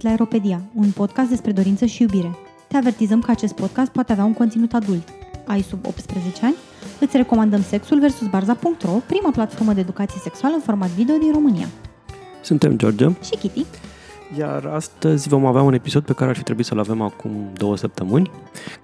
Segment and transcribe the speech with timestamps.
[0.00, 2.36] venit la Aeropedia, un podcast despre dorință și iubire.
[2.68, 5.08] Te avertizăm că acest podcast poate avea un conținut adult.
[5.46, 6.54] Ai sub 18 ani?
[7.00, 8.26] Îți recomandăm Sexul vs.
[8.30, 11.66] Barza.ro, prima platformă de educație sexuală în format video din România.
[12.42, 13.64] Suntem George Și Kitty.
[14.38, 17.76] Iar astăzi vom avea un episod pe care ar fi trebuit să-l avem acum două
[17.76, 18.30] săptămâni,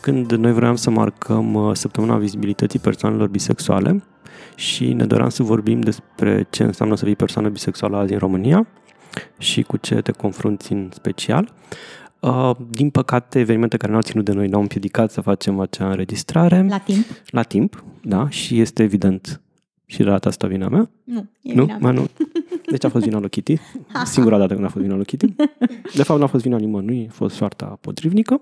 [0.01, 4.03] când noi vreau să marcăm uh, săptămâna vizibilității persoanelor bisexuale
[4.55, 8.67] și ne doream să vorbim despre ce înseamnă să fii persoană bisexuală azi în România
[9.39, 11.53] și cu ce te confrunți în special.
[12.21, 15.91] Uh, din păcate, evenimente care nu au ținut de noi ne-au împiedicat să facem acea
[15.91, 16.67] înregistrare.
[16.69, 17.05] La timp?
[17.27, 19.41] La timp, da, și este evident
[19.87, 20.91] și de data asta vina mea.
[21.05, 21.65] Nu, e nu?
[21.65, 22.01] vina Mă, mea.
[22.01, 22.09] nu.
[22.71, 23.59] Deci a fost vina lui Kitty.
[24.05, 25.35] Singura dată când a fost vina lui Kitty.
[25.95, 28.41] De fapt, nu a fost vina nimănui, a fost soarta potrivnică.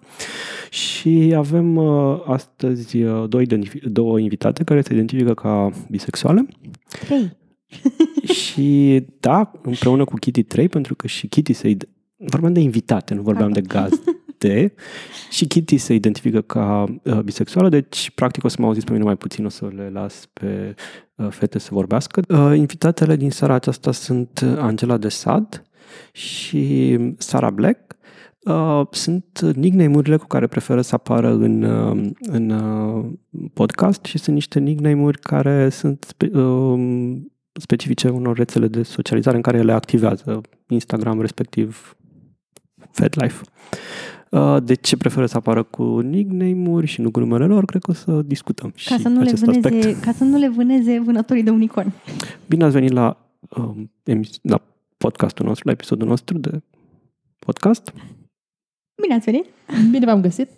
[0.70, 6.46] Și avem uh, astăzi uh, două, identifi- două invitate care se identifică ca bisexuale.
[7.06, 7.37] Trei.
[8.43, 11.77] și da, împreună cu Kitty 3, pentru că și Kitty se...
[11.77, 14.75] id- Vorbeam de invitate, nu vorbeam de gazde.
[15.30, 19.05] și Kitty se identifică ca uh, bisexuală, deci practic o să mă auziți pe mine
[19.05, 20.75] mai puțin, o să le las pe
[21.15, 22.23] uh, fete să vorbească.
[22.29, 25.65] Uh, invitatele din seara aceasta sunt uh, Angela de Sad
[26.13, 27.97] și Sara Black.
[28.45, 33.05] Uh, sunt nickname-urile cu care preferă să apară în, uh, în uh,
[33.52, 37.17] podcast și sunt niște nickname-uri care sunt spe, uh,
[37.60, 41.96] specifice unor rețele de socializare în care ele activează, Instagram respectiv
[42.91, 43.45] FetLife.
[44.30, 47.65] Uh, De ce preferă să apară cu nickname-uri și nu cu numele lor?
[47.65, 50.01] Cred că o să discutăm Ca și să, nu le acest vâneze, aspect.
[50.01, 51.93] ca să nu le vâneze vânătorii de unicorn.
[52.49, 54.61] Bine ați venit la, um, emis- la
[54.96, 56.63] podcastul nostru, la episodul nostru de
[57.39, 57.93] podcast.
[59.02, 59.45] Bine ați venit!
[59.91, 60.49] Bine v-am găsit.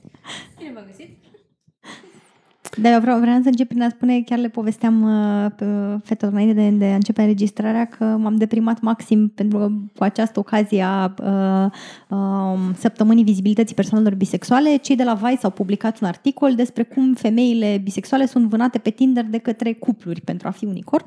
[2.80, 5.64] Dar eu vreau, vreau să încep prin a spune, chiar le povesteam uh, pe
[6.04, 10.38] fetelor înainte de, de a începe înregistrarea, că m-am deprimat maxim pentru că cu această
[10.38, 11.70] ocazie a uh,
[12.08, 17.14] uh, săptămânii vizibilității persoanelor bisexuale, cei de la Vice au publicat un articol despre cum
[17.14, 21.04] femeile bisexuale sunt vânate pe Tinder de către cupluri pentru a fi unicorn.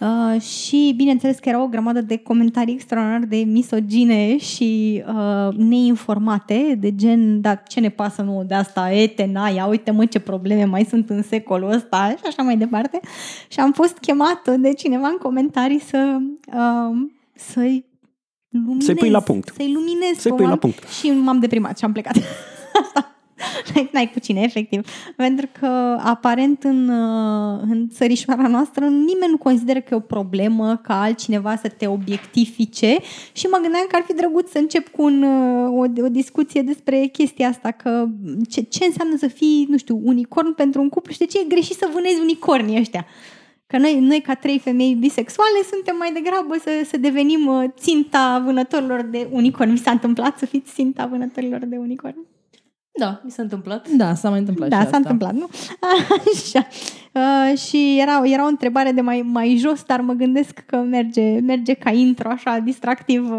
[0.00, 6.76] Uh, și bineînțeles că era o grămadă de comentarii extraordinar de misogine și uh, neinformate,
[6.80, 10.64] de gen, da, ce ne pasă nouă de asta, ete, naia, uite mă ce probleme
[10.64, 13.00] mai sunt în secolul ăsta și așa mai departe.
[13.48, 16.16] Și am fost chemată de cineva în comentarii să,
[16.46, 16.96] uh,
[17.34, 17.84] să-i
[18.48, 19.52] luminez, Să-i pui la punct.
[19.56, 20.88] Să-i luminez Să-i pe pui la oameni punct.
[20.88, 22.16] și m-am deprimat și am plecat.
[22.82, 23.13] Asta.
[23.74, 24.88] N-ai, n-ai cu cine, efectiv.
[25.16, 25.66] Pentru că,
[26.02, 31.56] aparent, în, uh, în țărișoara noastră, nimeni nu consideră că e o problemă ca altcineva
[31.56, 32.96] să te obiectifice
[33.32, 36.62] și mă gândeam că ar fi drăguț să încep cu un, uh, o, o discuție
[36.62, 38.06] despre chestia asta, că
[38.48, 41.44] ce, ce înseamnă să fii, nu știu, unicorn pentru un cuplu și de ce e
[41.48, 43.06] greșit să vânezi unicornii ăștia.
[43.66, 48.42] Că noi, noi ca trei femei bisexuale, suntem mai degrabă să, să devenim uh, ținta
[48.44, 49.70] vânătorilor de unicorn.
[49.70, 52.33] Mi s-a întâmplat să fiți ținta vânătorilor de unicorn?
[52.98, 53.88] Da, mi s-a întâmplat.
[53.88, 54.96] Da, s-a mai întâmplat Da, și s-a asta.
[54.96, 55.48] întâmplat, nu?
[56.34, 56.66] Așa.
[57.12, 61.38] Uh, și era, era o întrebare de mai, mai jos, dar mă gândesc că merge,
[61.40, 63.30] merge ca intro, așa, distractiv.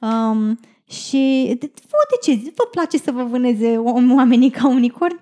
[0.00, 2.52] Um, și de, vă, de ce?
[2.54, 5.20] Vă place să vă vâneze o- oamenii ca unicorn?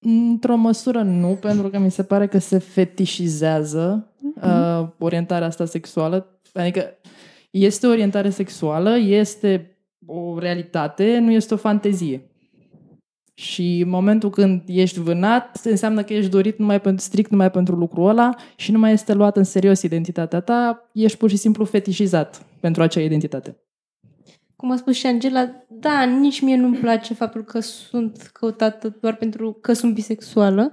[0.00, 4.12] Într-o măsură nu, pentru că mi se pare că se fetișizează
[4.42, 6.40] uh, orientarea asta sexuală.
[6.54, 6.84] Adică
[7.50, 12.30] este o orientare sexuală, este o realitate, nu este o fantezie.
[13.38, 17.74] Și în momentul când ești vânat, înseamnă că ești dorit numai pentru, strict numai pentru
[17.74, 21.64] lucrul ăla și nu mai este luat în serios identitatea ta, ești pur și simplu
[21.64, 23.56] fetișizat pentru acea identitate.
[24.56, 29.14] Cum a spus și Angela, da, nici mie nu-mi place faptul că sunt căutată doar
[29.16, 30.70] pentru că sunt bisexuală,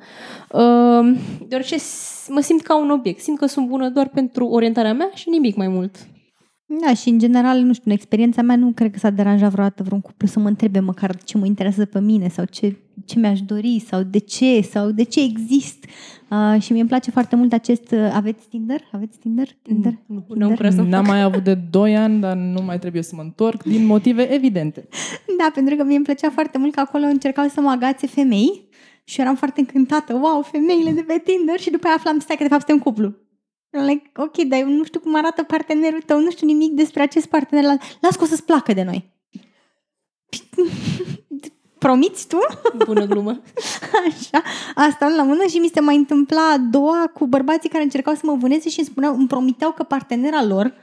[0.52, 3.20] uh, deoarece s- mă simt ca un obiect.
[3.20, 5.96] Simt că sunt bună doar pentru orientarea mea și nimic mai mult.
[6.68, 9.84] Da, și în general, nu știu, în experiența mea nu cred că s-a deranjat vreodată
[9.84, 13.42] vreun cuplu să mă întrebe măcar ce mă interesează pe mine sau ce, ce mi-aș
[13.42, 15.85] dori sau de ce sau de ce exist.
[16.29, 17.91] Uh, și mie îmi place foarte mult acest...
[17.91, 18.82] Uh, aveți Tinder?
[18.91, 19.47] Aveți Tinder?
[19.62, 19.94] Tinder?
[20.06, 20.47] Nu, Tinder?
[20.47, 23.22] nu prea să N-am mai avut de 2 ani, dar nu mai trebuie să mă
[23.22, 24.88] întorc din motive evidente.
[25.38, 28.68] Da, pentru că mie îmi plăcea foarte mult că acolo încercau să mă agațe femei
[29.03, 30.14] și eram foarte încântată.
[30.14, 33.16] Wow, femeile de pe Tinder și după aia aflam, stai că de fapt suntem cuplu.
[33.81, 37.01] I'm like, ok, dar eu nu știu cum arată partenerul tău, nu știu nimic despre
[37.01, 37.63] acest partener.
[38.01, 39.13] Las că o să-ți placă de noi.
[41.79, 42.37] Promiți tu?
[42.85, 43.41] bună glumă.
[44.07, 44.43] Așa,
[44.75, 48.22] asta la mână și mi se mai întâmpla a doua cu bărbații care încercau să
[48.23, 50.73] mă vâneze și îmi spuneau, îmi promiteau că partenera lor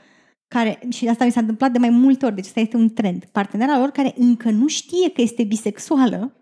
[0.47, 3.23] care, și asta mi s-a întâmplat de mai multe ori, deci asta este un trend.
[3.31, 6.33] Partenera lor care încă nu știe că este bisexuală,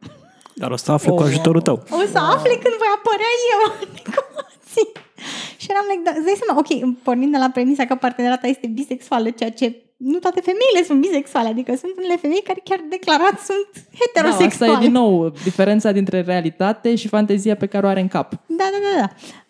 [0.56, 1.28] Dar o să afle cu Oh.
[1.28, 1.84] ajutorul tău.
[1.90, 3.88] o să afle când voi apărea eu
[4.76, 5.10] în ecuații.
[5.62, 6.72] Și eram like, da, îți dai seama, ok,
[7.04, 9.66] pornind de la premisa că partenera ta este bisexuală, ceea ce
[9.98, 13.98] nu toate femeile sunt bisexuale, adică sunt unele femei care chiar declarat sunt Da, asta
[14.00, 14.74] heterosexuale.
[14.74, 18.30] e din nou diferența dintre realitate și fantezia pe care o are în cap.
[18.46, 18.92] Da, da, da,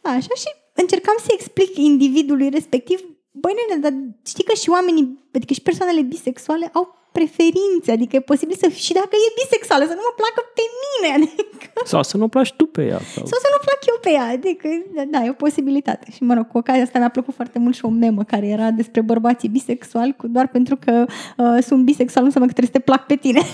[0.01, 0.09] da.
[0.09, 2.99] Așa și încercam să explic individului respectiv,
[3.31, 3.93] băi nene, dar
[4.25, 8.93] știi că și oamenii, adică și persoanele bisexuale au preferințe, adică e posibil să și
[8.93, 11.41] dacă e bisexuală, să nu mă placă pe mine, adică,
[11.93, 12.99] Sau să nu placi tu pe ea.
[13.13, 13.25] Sau...
[13.31, 14.67] sau să nu plac eu pe ea, adică,
[15.13, 16.05] da, e o posibilitate.
[16.15, 18.69] Și mă rog, cu ocazia asta mi-a plăcut foarte mult și o memă care era
[18.71, 21.05] despre bărbații bisexuali, cu doar pentru că
[21.37, 23.41] uh, sunt bisexual nu înseamnă că trebuie să te plac pe tine.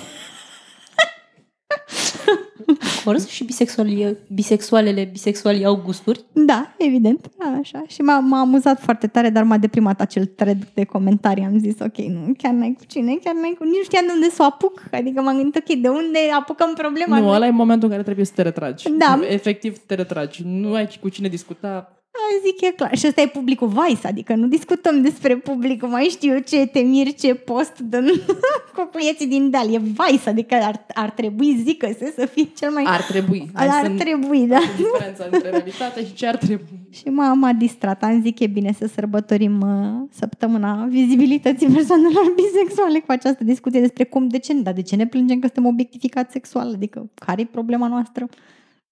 [3.03, 6.24] Vor și bisexuali, bisexualele, bisexualii au gusturi.
[6.31, 7.29] Da, evident,
[7.62, 7.83] așa.
[7.88, 11.44] Și m-a, m-a amuzat foarte tare, dar m-a deprimat acel thread de comentarii.
[11.44, 13.63] Am zis, ok, nu, chiar n-ai cu cine, chiar n-ai cu...
[13.63, 14.83] Nici nu știam de unde să o apuc.
[14.91, 17.19] Adică m-am gândit, ok, de unde apucăm problema?
[17.19, 18.89] Nu, ăla e momentul în care trebuie să te retragi.
[18.97, 19.19] Da.
[19.30, 20.41] Efectiv te retragi.
[20.45, 21.96] Nu ai cu cine discuta.
[22.18, 22.98] A, zic, e clar.
[22.98, 27.14] Și ăsta e publicul Vice, adică nu discutăm despre publicul, mai știu eu ce temir,
[27.14, 28.22] ce post din
[28.78, 29.74] cucuieții din deal.
[29.74, 32.84] E Vice, adică ar, ar trebui, zic că se să fie cel mai...
[32.88, 33.50] Ar trebui.
[33.54, 34.60] Hai ar să trebui, da.
[34.78, 36.66] diferența între realitate și ce ar trebui.
[36.98, 38.04] Și m-a, m-a distrat.
[38.04, 44.04] Am zic, e bine să sărbătorim uh, săptămâna vizibilității persoanelor bisexuale cu această discuție despre
[44.04, 46.74] cum, de ce, dar de ce ne plângem că suntem obiectificați sexual?
[46.74, 48.28] Adică, care e problema noastră?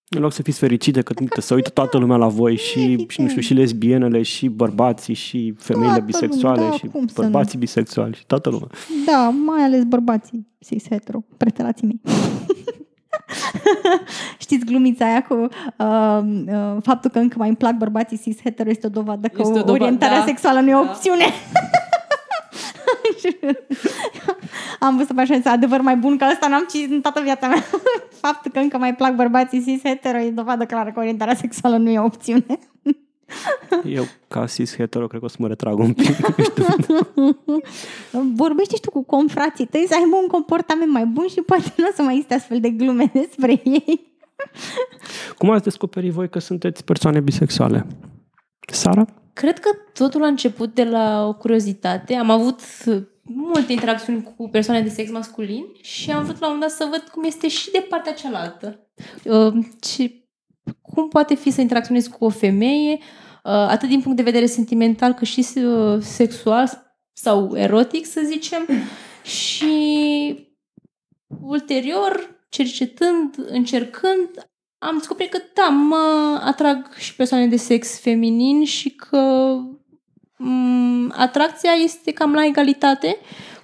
[0.10, 3.22] În loc să fiți fericite că uite, să uită toată lumea la voi și, și
[3.22, 7.22] nu știu, și lesbienele, și bărbații, și femeile Toată bisexuale, lumea, da, și cum să
[7.22, 8.68] bărbații bisexuali, și toată lumea.
[9.06, 12.02] Da, mai ales bărbații cis-hetero, preterații mei.
[14.46, 15.48] Știți glumița aia cu uh,
[16.48, 19.62] uh, faptul că încă mai îmi plac bărbații cis-hetero este o dovadă că Este o
[19.62, 20.26] dovadă, orientarea da.
[20.26, 20.90] sexuală nu e o Da.
[20.90, 21.26] opțiune.
[24.80, 27.64] Am văzut așa zis, adevăr mai bun că ăsta n-am citit în toată viața mea.
[28.26, 32.00] Faptul că încă mai plac bărbații cis-hetero e dovadă clară că orientarea sexuală nu e
[32.00, 32.60] o opțiune.
[33.86, 36.16] Eu, ca cis-hetero, cred că o să mă retrag un pic.
[38.36, 41.88] Vorbește și tu cu confrații tăi să aibă un comportament mai bun și poate nu
[41.90, 44.14] o să mai existe astfel de glume despre ei.
[45.38, 47.88] Cum ați descoperit voi că sunteți persoane bisexuale?
[48.72, 49.06] Sara?
[49.36, 52.16] Cred că totul a început de la o curiozitate.
[52.16, 56.54] Am avut uh, multe interacțiuni cu persoane de sex masculin și am vrut la un
[56.54, 58.90] moment dat să văd cum este și de partea cealaltă.
[59.24, 60.12] Uh, Ce,
[60.82, 63.02] cum poate fi să interacționezi cu o femeie, uh,
[63.44, 68.68] atât din punct de vedere sentimental, cât și uh, sexual sau erotic, să zicem.
[69.24, 69.74] Și
[71.42, 74.30] ulterior, cercetând, încercând,
[74.86, 79.56] am descoperit că da, mă atrag și persoane de sex feminin și că
[80.34, 83.18] m- atracția este cam la egalitate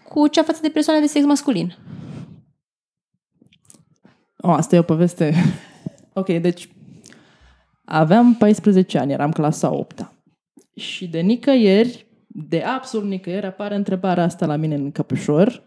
[0.07, 1.75] cu cea față de persoane de sex masculin.
[4.38, 5.33] O, asta e o poveste.
[6.13, 6.69] ok, deci
[7.85, 10.12] aveam 14 ani, eram clasa 8
[10.75, 15.63] Și de nicăieri, de absolut nicăieri, apare întrebarea asta la mine în căpușor.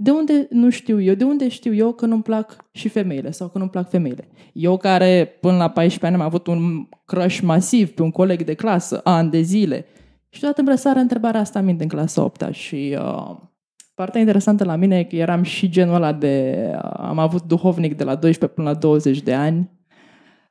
[0.00, 1.14] De unde nu știu eu?
[1.14, 4.28] De unde știu eu că nu-mi plac și femeile sau că nu-mi plac femeile?
[4.52, 8.54] Eu care până la 14 ani am avut un crush masiv pe un coleg de
[8.54, 9.86] clasă, ani de zile.
[10.28, 13.36] Și deodată îmi răsară întrebarea asta în minte în clasa 8 și uh,
[13.98, 16.56] Partea interesantă la mine e că eram și genul ăla de...
[16.96, 19.70] Am avut duhovnic de la 12 până la 20 de ani.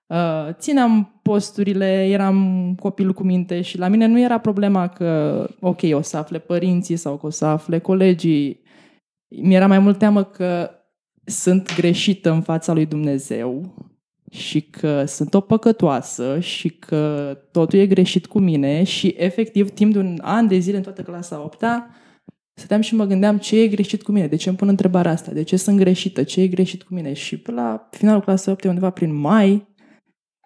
[0.08, 5.80] Uh, Țineam posturile, eram copil cu minte și la mine nu era problema că, ok,
[5.92, 8.62] o să afle părinții sau că o să afle colegii.
[9.28, 10.72] Mi-era mai mult teamă că
[11.24, 13.76] sunt greșită în fața lui Dumnezeu
[14.30, 19.94] și că sunt o păcătoasă și că totul e greșit cu mine și efectiv timp
[19.94, 21.64] de un an de zile în toată clasa 8
[22.54, 25.32] Stăteam și mă gândeam ce e greșit cu mine, de ce îmi pun întrebarea asta,
[25.32, 27.14] de ce sunt greșită, ce e greșit cu mine.
[27.14, 29.68] Și pe la finalul clasei 8, undeva prin mai,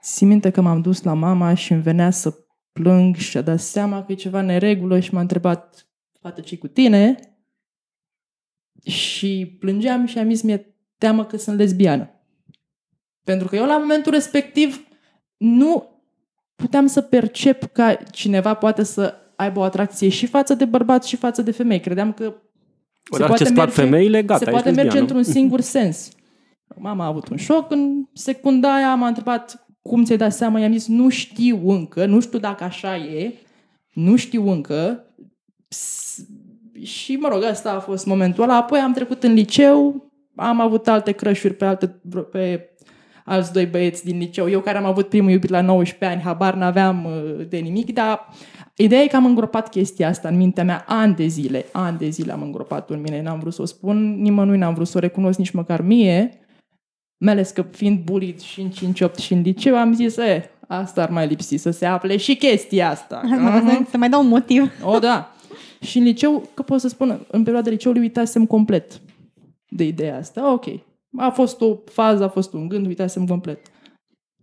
[0.02, 2.34] țin minte că m-am dus la mama și îmi venea să
[2.72, 5.88] plâng și a dat seama că e ceva neregulă și m-a întrebat,
[6.20, 7.16] fată, ce cu tine?
[8.84, 12.10] Și plângeam și am zis, mi-e teamă că sunt lesbiană.
[13.24, 14.88] Pentru că eu la momentul respectiv
[15.38, 16.00] nu
[16.56, 21.16] puteam să percep ca cineva poate să aibă o atracție și față de bărbați și
[21.16, 21.80] față de femei.
[21.80, 22.36] Credeam că
[23.10, 25.08] Odată ce îți plac femeile, gata, se ești poate merge lesbiană.
[25.08, 26.10] într-un singur sens.
[26.76, 30.72] Mama a avut un șoc în secunda aia, m-a întrebat cum ți-ai dat seama, i-am
[30.72, 33.34] zis nu știu încă, nu știu dacă așa e,
[33.94, 35.06] nu știu încă.
[36.84, 38.56] S- Și mă rog, asta a fost momentul ăla.
[38.56, 41.88] Apoi am trecut în liceu, am avut alte crășuri pe, alte,
[42.32, 42.70] pe
[43.26, 44.50] alți doi băieți din liceu.
[44.50, 48.28] Eu care am avut primul iubit la 19 ani, habar n-aveam uh, de nimic, dar
[48.76, 52.10] ideea e că am îngropat chestia asta în mintea mea ani de zile, ani de
[52.10, 55.00] zile am îngropat în mine, n-am vrut să o spun nimănui, n-am vrut să o
[55.00, 56.40] recunosc nici măcar mie,
[57.18, 61.02] mai ales că fiind bullied și în 5-8 și în liceu, am zis, e, asta
[61.04, 63.22] ar mai lipsi, să se afle și chestia asta.
[63.92, 64.72] Să mai dau un motiv.
[64.84, 65.32] O, da.
[65.82, 69.02] Și în liceu, că pot să spun, în perioada liceului uitasem complet
[69.70, 70.52] de ideea asta.
[70.52, 70.66] Ok,
[71.18, 73.60] a fost o fază, a fost un gând, uitasem complet.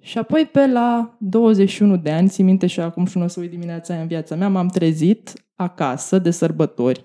[0.01, 3.41] Și apoi pe la 21 de ani, țin minte și acum și nu o să
[3.41, 7.03] uit dimineața aia în viața mea, m-am trezit acasă de sărbători,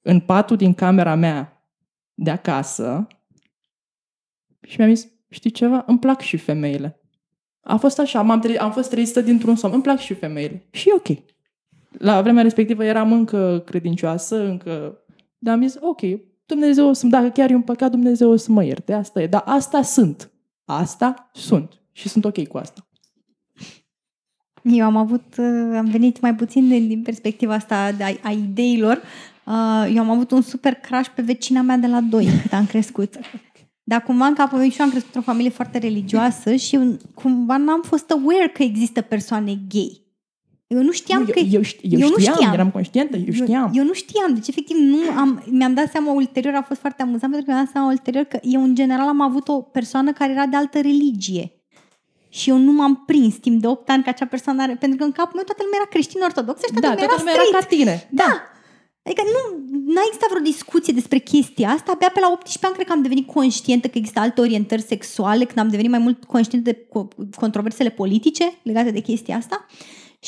[0.00, 1.68] în patul din camera mea
[2.14, 3.06] de acasă
[4.60, 7.00] și mi-am zis, știi ceva, îmi plac și femeile.
[7.60, 10.66] A fost așa, am tre- am fost trezită dintr-un somn, îmi plac și femeile.
[10.70, 11.33] Și e ok.
[11.98, 14.98] La vremea respectivă eram încă credincioasă, încă...
[15.38, 16.00] Dar am zis, ok,
[16.46, 18.92] Dumnezeu o să dacă chiar e un păcat, Dumnezeu o să mă ierte.
[18.92, 19.26] Asta e.
[19.26, 20.30] Dar asta sunt.
[20.64, 21.80] Asta sunt.
[21.92, 22.88] Și sunt ok cu asta.
[24.62, 28.30] Eu am avut, uh, am venit mai puțin din, din perspectiva asta de a, a
[28.30, 29.02] ideilor.
[29.46, 32.66] Uh, Eu am avut un super crash pe vecina mea de la 2 cât am
[32.66, 33.18] crescut.
[33.82, 36.96] Dar cumva în capul meu și eu am crescut într-o familie foarte religioasă și eu,
[37.14, 40.03] cumva n-am fost aware că există persoane gay.
[40.66, 41.38] Eu nu știam Nu, că...
[41.38, 42.52] eu, eu, ști- eu, eu nu știam, știam.
[42.52, 43.64] eram conștientă, eu știam.
[43.64, 47.02] Eu, eu nu știam, deci efectiv nu am, mi-am dat seama ulterior, a fost foarte
[47.02, 50.12] amuzant pentru că mi-am dat seama ulterior că eu în general am avut o persoană
[50.12, 51.52] care era de altă religie.
[52.28, 55.04] Și eu nu m-am prins timp de 8 ani că acea persoană are, pentru că
[55.04, 57.34] în capul meu toată lumea era creștin ortodox și toată da, lumea toată era lumea
[57.34, 57.68] era straight.
[57.68, 58.08] ca tine.
[58.22, 58.30] Da.
[59.06, 59.40] Adică nu
[59.94, 61.90] n-a existat vreo discuție despre chestia asta.
[61.92, 65.44] Abia pe la 18 ani cred că am devenit conștientă că există alte orientări sexuale,
[65.44, 69.66] când am devenit mai mult conștientă de co- controversele politice legate de chestia asta.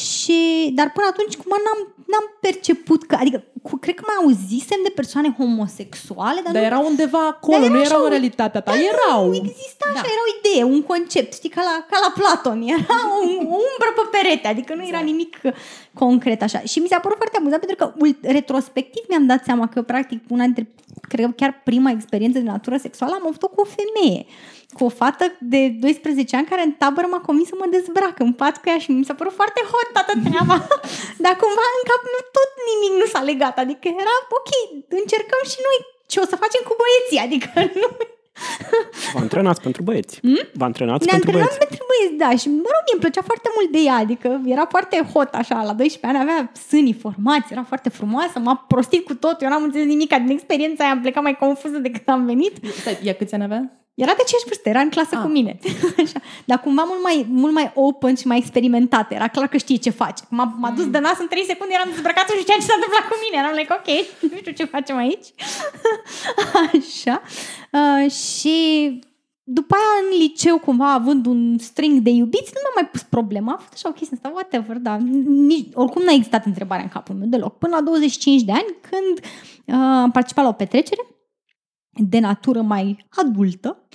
[0.04, 4.80] Și, dar până atunci, cumva n-am, n-am perceput că, adică, cu, cred că mai auzisem
[4.86, 8.02] de persoane homosexuale, dar, Dar nu, erau undeva acolo, Dar nu era erau așa în
[8.04, 9.26] un- realitatea ta, dar erau.
[9.28, 10.12] nu exista așa, Da.
[10.14, 13.18] era o idee, un concept, știi, ca la, ca la Platon, era o,
[13.54, 15.32] o umbră pe perete, adică nu era nimic
[15.94, 16.60] concret așa.
[16.60, 20.20] Și mi s-a părut foarte amuzant pentru că ult- retrospectiv mi-am dat seama că practic
[20.28, 20.68] una dintre,
[21.08, 24.26] cred că chiar prima experiență de natură sexuală am avut-o cu o femeie,
[24.76, 28.32] cu o fată de 12 ani care în tabără m-a convins să mă dezbrac în
[28.40, 30.56] pat cu ea și mi s-a părut foarte hot toată treaba.
[31.24, 34.50] Dar cumva în cap nu tot nimic nu s-a legat, adică era ok,
[35.00, 35.78] încercăm și noi
[36.10, 37.50] ce o să facem cu băieții, adică
[37.82, 37.88] nu
[39.12, 40.18] Vă antrenați pentru băieți.
[40.52, 41.58] Vă antrenați ne pentru antrenam băieți.
[41.64, 44.66] pentru băieți, da, și mă rog, mie îmi plăcea foarte mult de ea, adică era
[44.74, 49.14] foarte hot așa, la 12 ani avea sânii formați, era foarte frumoasă, m-a prostit cu
[49.14, 52.54] tot, eu n-am înțeles nimic, din experiența aia am plecat mai confuză decât am venit.
[52.80, 53.85] Stai, ea câți ani avea?
[54.04, 55.22] Era de aceeași vârstă, era în clasă Ah.
[55.22, 55.58] cu mine.
[56.04, 56.20] Așa.
[56.44, 59.12] Dar cumva mult mai, mult mai open și mai experimentat.
[59.12, 60.22] Era clar că știe ce face.
[60.28, 63.04] M-a, m-a dus de nas în 3 secunde, eram dezbrăcat și știam ce s-a întâmplat
[63.08, 63.36] cu mine.
[63.42, 63.88] Eram like, ok,
[64.32, 65.26] nu știu ce facem aici.
[66.62, 67.22] Așa.
[67.72, 68.56] Uh, și
[69.48, 73.52] după aia în liceu, cumva, având un string de iubiți, nu mi-am mai pus problema.
[73.52, 74.96] A fost așa o chestie asta, whatever, da.
[75.26, 77.58] Nici, oricum n-a existat întrebarea în capul meu deloc.
[77.58, 79.18] Până la 25 de ani, când
[79.64, 81.00] uh, am participat la o petrecere,
[81.96, 83.88] de natură mai adultă.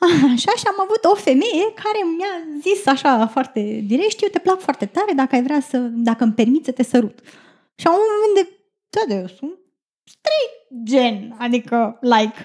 [0.34, 4.60] Așa, și am avut o femeie care mi-a zis așa foarte direct, știu, te plac
[4.60, 7.18] foarte tare, dacă ai vrea să, dacă îmi permiți să te sărut.
[7.74, 8.44] Și am un moment de,
[8.94, 9.58] da, de eu sunt
[10.14, 10.54] straight
[10.90, 12.40] gen, adică, like.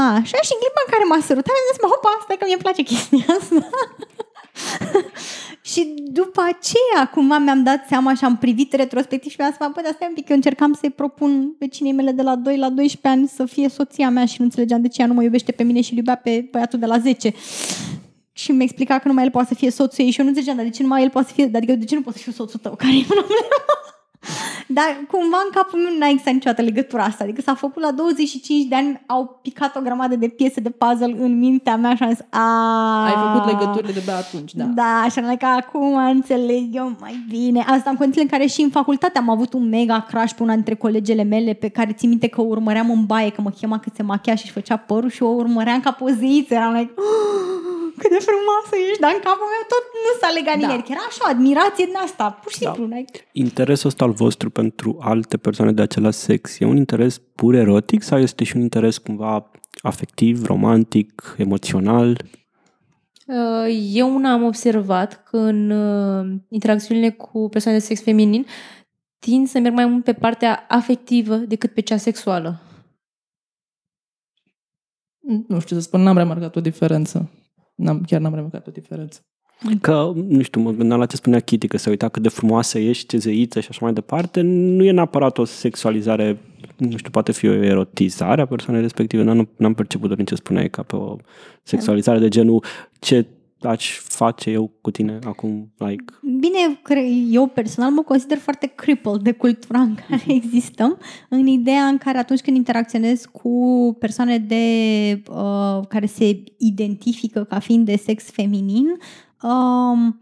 [0.00, 2.44] A, așa, și în clipa în care m-a sărutat, mi-am zis, mă, hopa, stai că
[2.46, 3.68] mie place chestia asta.
[5.70, 9.80] și după aceea, cumva mi-am dat seama și am privit retrospectiv și mi-am zis, bă,
[9.82, 13.20] dar stai un pic, eu încercam să-i propun vecinei mele de la 2 la 12
[13.20, 15.62] ani să fie soția mea și nu înțelegeam de ce ea nu mă iubește pe
[15.62, 17.32] mine și îl iubea pe băiatul de la 10.
[18.32, 20.56] Și mi explica că numai el poate să fie soțul ei și eu nu înțelegeam,
[20.56, 22.32] dar de ce numai el poate să fie, adică de ce nu pot să fiu
[22.32, 23.89] soțul tău, care e problema?
[24.66, 27.24] Dar cumva în capul meu n-a existat niciodată legătura asta.
[27.24, 31.16] Adică s-a făcut la 25 de ani, au picat o grămadă de piese de puzzle
[31.18, 34.64] în mintea mea și am zis, a Ai făcut legăturile de pe atunci, da.
[34.64, 37.64] Da, și am că acum înțeleg eu mai bine.
[37.66, 40.54] Asta în condițiile în care și în facultate am avut un mega crash pe una
[40.54, 43.78] dintre colegele mele pe care țin minte că o urmăream în baie, că mă chema
[43.78, 46.56] cât se machia și își făcea părul și o urmăream ca poziție.
[46.56, 47.04] Eram like, "Oh,
[48.00, 50.60] cât de frumoasă ești, dar în capul meu tot nu s-a legat Da.
[50.66, 50.84] nimeni.
[50.94, 52.72] Era așa, o admirație din asta, pur și Da.
[52.72, 52.96] simplu.
[52.96, 57.54] like, Interesul ăsta al vostru pentru alte persoane de același sex e un interes pur
[57.54, 59.50] erotic sau este și un interes cumva
[59.82, 62.08] afectiv, romantic, emoțional?
[63.26, 68.46] Uh, Eu una am observat că în uh, interacțiunile cu persoane de sex feminin
[69.18, 72.60] tind să merg mai mult pe partea afectivă decât pe cea sexuală.
[75.48, 77.30] Nu știu să spun, n-am remarcat o diferență.
[77.80, 79.20] N-am, chiar n-am remarcat o diferență.
[79.80, 82.78] Că, nu știu, mă gândeam la ce spunea Kitty, că se uita cât de frumoasă
[82.78, 84.40] ești, ce zeiță și așa mai departe.
[84.40, 86.38] Nu e neapărat o sexualizare,
[86.76, 89.22] nu știu, poate fi o erotizare a persoanei respective.
[89.22, 91.16] N-am, n-am perceput-o din ce spuneai ca pe o
[91.62, 92.64] sexualizare de genul
[92.98, 93.26] ce
[93.62, 96.04] aș face eu cu tine acum, like...
[96.22, 100.98] Bine, cre- eu personal mă consider foarte crippled de cultura în care existăm,
[101.28, 104.64] în ideea în care atunci când interacționez cu persoane de,
[105.30, 108.86] uh, care se identifică ca fiind de sex feminin,
[109.42, 110.18] um,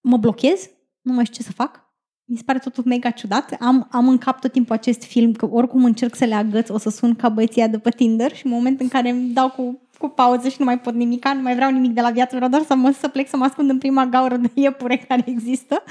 [0.00, 1.80] mă blochez, nu mai știu ce să fac.
[2.24, 3.56] mi se pare totul mega ciudat.
[3.60, 6.78] Am, am în cap tot timpul acest film, că oricum încerc să le agăț, o
[6.78, 9.88] să sun ca băieția de pe Tinder și în moment în care îmi dau cu,
[10.02, 12.50] cu pauză și nu mai pot nimica, nu mai vreau nimic de la viață, vreau
[12.50, 15.82] doar să mă să plec să mă ascund în prima gaură de iepure care există.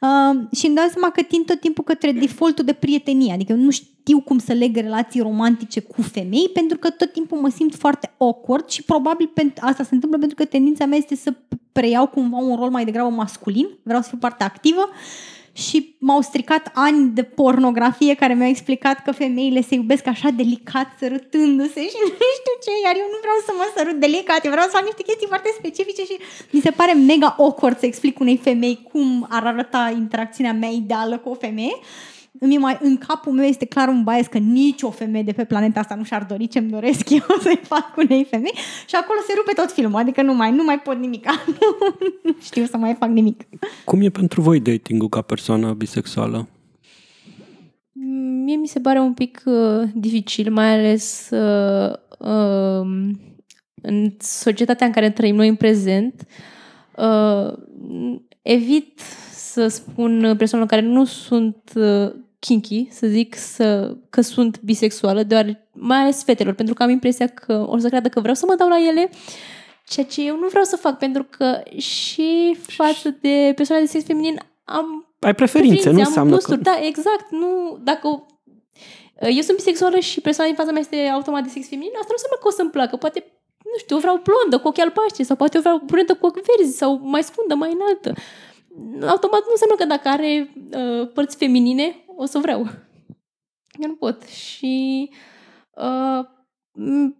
[0.00, 3.70] Uh, și îmi dau seama că tind tot timpul către defaultul de prietenie, adică nu
[3.70, 8.14] știu cum să leg relații romantice cu femei, pentru că tot timpul mă simt foarte
[8.18, 11.34] awkward și probabil pentru, asta se întâmplă pentru că tendința mea este să
[11.72, 14.88] preiau cumva un rol mai degrabă masculin, vreau să fiu parte activă
[15.56, 20.86] și m-au stricat ani de pornografie care mi-au explicat că femeile se iubesc așa delicat,
[20.98, 24.66] sărutându-se și nu știu ce, iar eu nu vreau să mă sărut delicat, eu vreau
[24.66, 26.16] să fac niște chestii foarte specifice și
[26.50, 31.18] mi se pare mega awkward să explic unei femei cum ar arăta interacțiunea mea ideală
[31.18, 31.76] cu o femeie
[32.40, 35.44] îmi mai, în capul meu este clar un bias că nici o femeie de pe
[35.44, 38.54] planeta asta nu și-ar dori ce-mi doresc eu să-i fac cu unei femei
[38.86, 41.26] și acolo se rupe tot filmul, adică nu mai, nu mai pot nimic,
[42.22, 43.44] nu știu să mai fac nimic.
[43.84, 46.48] Cum e pentru voi dating-ul ca persoană bisexuală?
[48.44, 52.86] Mie mi se pare un pic uh, dificil, mai ales uh, uh,
[53.82, 56.26] în societatea în care trăim noi în prezent.
[56.96, 57.52] Uh,
[58.42, 59.00] evit
[59.54, 65.68] să spun persoanelor care nu sunt uh, kinky, să zic, să, că sunt bisexuală, deoarece,
[65.72, 68.54] mai ales fetelor, pentru că am impresia că o să creadă că vreau să mă
[68.54, 69.10] dau la ele,
[69.86, 74.04] ceea ce eu nu vreau să fac, pentru că și față de persoane de sex
[74.04, 74.86] feminin am
[75.20, 76.70] ai preferințe, preferințe nu am înseamnă gusturi, că...
[76.70, 78.26] da, exact, nu, dacă
[79.20, 82.18] eu sunt bisexuală și persoana din fața mea este automat de sex feminin, asta nu
[82.18, 83.20] înseamnă că o să-mi placă, poate
[83.70, 86.44] nu știu, o vreau blondă cu ochi albaștri sau poate o vreau brunetă cu ochi
[86.48, 88.10] verzi sau mai scundă, mai înaltă
[89.06, 92.58] automat nu înseamnă că dacă are uh, părți feminine, o să vreau.
[93.78, 94.22] Eu nu pot.
[94.22, 95.10] Și
[95.70, 96.26] uh,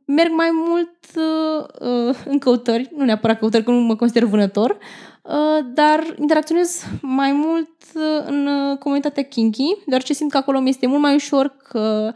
[0.04, 4.78] merg mai mult uh, în căutări, nu neapărat căutări, că nu mă consider vânător,
[5.22, 10.86] uh, dar interacționez mai mult uh, în comunitatea kinky, deoarece simt că acolo mi este
[10.86, 12.12] mult mai ușor că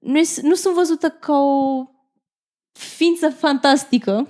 [0.00, 1.84] nu, nu sunt văzută ca o
[2.72, 4.28] ființă fantastică,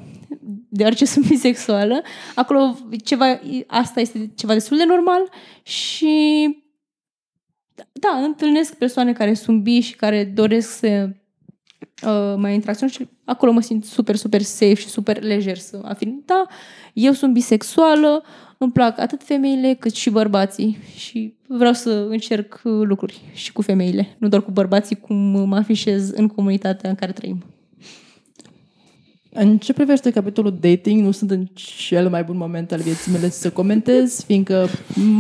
[0.77, 2.03] deoarece sunt bisexuală,
[2.35, 5.31] acolo ceva, asta este ceva destul de normal
[5.63, 6.15] și
[7.93, 11.09] da, întâlnesc persoane care sunt bi și care doresc să
[12.07, 16.23] uh, mai interacționez și acolo mă simt super, super safe și super lejer să afirm.
[16.25, 16.47] Da,
[16.93, 18.25] eu sunt bisexuală,
[18.59, 24.17] îmi plac atât femeile cât și bărbații și vreau să încerc lucruri și cu femeile,
[24.19, 25.17] nu doar cu bărbații cum
[25.49, 27.45] mă afișez în comunitatea în care trăim.
[29.39, 33.29] În ce privește capitolul dating, nu sunt în cel mai bun moment al vieții mele
[33.29, 34.67] să comentez, fiindcă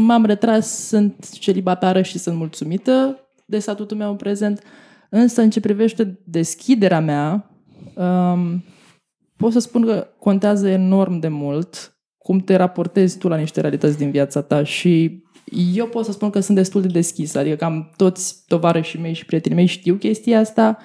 [0.04, 4.62] m-am retras, sunt celibatară și sunt mulțumită de statutul meu în prezent.
[5.10, 7.50] Însă, în ce privește deschiderea mea,
[7.94, 8.64] um,
[9.36, 13.98] pot să spun că contează enorm de mult cum te raportezi tu la niște realități
[13.98, 15.24] din viața ta și
[15.74, 19.24] eu pot să spun că sunt destul de deschis, adică cam toți tovarășii mei și
[19.24, 20.78] prietenii mei știu chestia asta,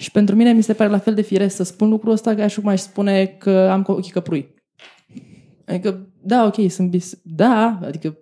[0.00, 2.46] și pentru mine mi se pare la fel de firesc să spun lucrul ăsta ca
[2.46, 4.54] și cum aș spune că am ochii căprui.
[5.66, 7.18] Adică, da, ok, sunt bis...
[7.22, 8.18] Da, adică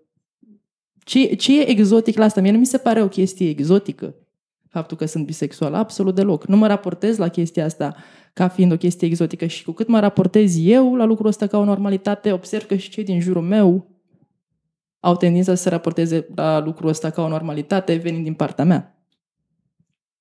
[1.05, 2.41] ce, ce e exotic la asta?
[2.41, 4.15] Mie nu mi se pare o chestie exotică
[4.69, 6.47] faptul că sunt bisexual, absolut deloc.
[6.47, 7.97] Nu mă raportez la chestia asta
[8.33, 11.59] ca fiind o chestie exotică și cu cât mă raportez eu la lucrul ăsta ca
[11.59, 13.87] o normalitate, observ că și cei din jurul meu
[15.01, 18.98] au tendința să se raporteze la lucrul ăsta ca o normalitate venind din partea mea.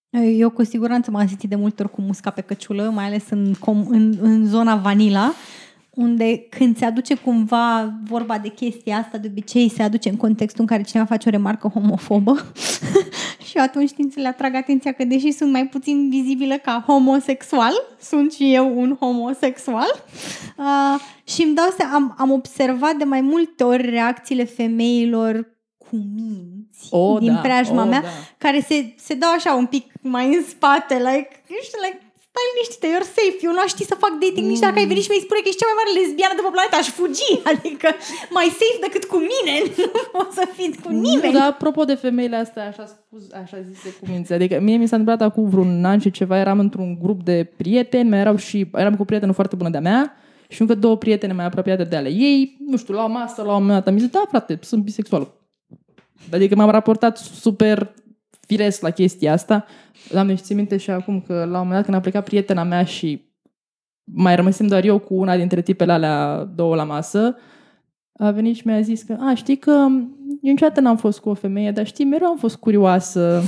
[0.10, 3.54] Eu cu siguranță m-am simțit de multe ori cu musca pe căciulă, mai ales în,
[3.90, 5.34] în, în zona vanila,
[5.98, 10.62] unde când se aduce cumva vorba de chestia asta, de obicei se aduce în contextul
[10.62, 12.36] în care cineva face o remarcă homofobă
[13.50, 17.74] și atunci știm să le atrag atenția că deși sunt mai puțin vizibilă ca homosexual,
[18.02, 20.04] sunt și eu un homosexual
[20.58, 25.57] uh, și îmi dau seama, am, am observat de mai multe ori reacțiile femeilor
[25.90, 28.08] cu minți oh, din da, preajma oh, mea, da.
[28.38, 32.00] care se, se dau așa un pic mai în spate, like, nu știu, like,
[32.38, 34.52] stai liniștită, you're safe, eu nu aș ști să fac dating mm.
[34.52, 36.52] nici dacă ai venit și mi-ai spune că ești cea mai mare lesbiană de pe
[36.56, 37.88] planetă, aș fugi, adică
[38.38, 39.54] mai safe decât cu mine,
[39.96, 41.34] nu pot să fii cu nimeni.
[41.34, 44.90] Nu, dar apropo de femeile astea, așa, spus, așa zise cu minți, adică mie mi
[44.90, 48.58] s-a întâmplat acum vreun an și ceva, eram într-un grup de prieteni, mai erau și,
[48.84, 50.02] eram cu o prietenă foarte bună de-a mea,
[50.48, 53.56] și încă două prietene mai apropiate de ale ei, nu știu, la o masă, la
[53.56, 55.28] un moment dat, am zis, da, frate, sunt bisexuală.
[56.32, 57.94] Adică m-am raportat super
[58.48, 59.66] firesc la chestia asta.
[60.12, 62.64] Doamne, și țin minte și acum că la un moment dat când a plecat prietena
[62.64, 63.26] mea și
[64.04, 67.36] mai rămăsem doar eu cu una dintre tipele alea două la masă,
[68.14, 69.72] a venit și mi-a zis că, a, știi că
[70.42, 73.42] eu niciodată n-am fost cu o femeie, dar știi, mereu am fost curioasă.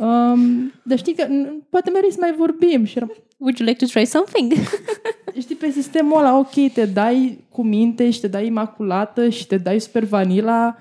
[0.00, 1.26] Um, dar știi că
[1.70, 2.84] poate mereu să mai vorbim.
[2.84, 4.52] Și eram, Would you like to try something?
[5.40, 9.56] știi, pe sistemul ăla, ok, te dai cu minte și te dai imaculată și te
[9.56, 10.76] dai super vanila,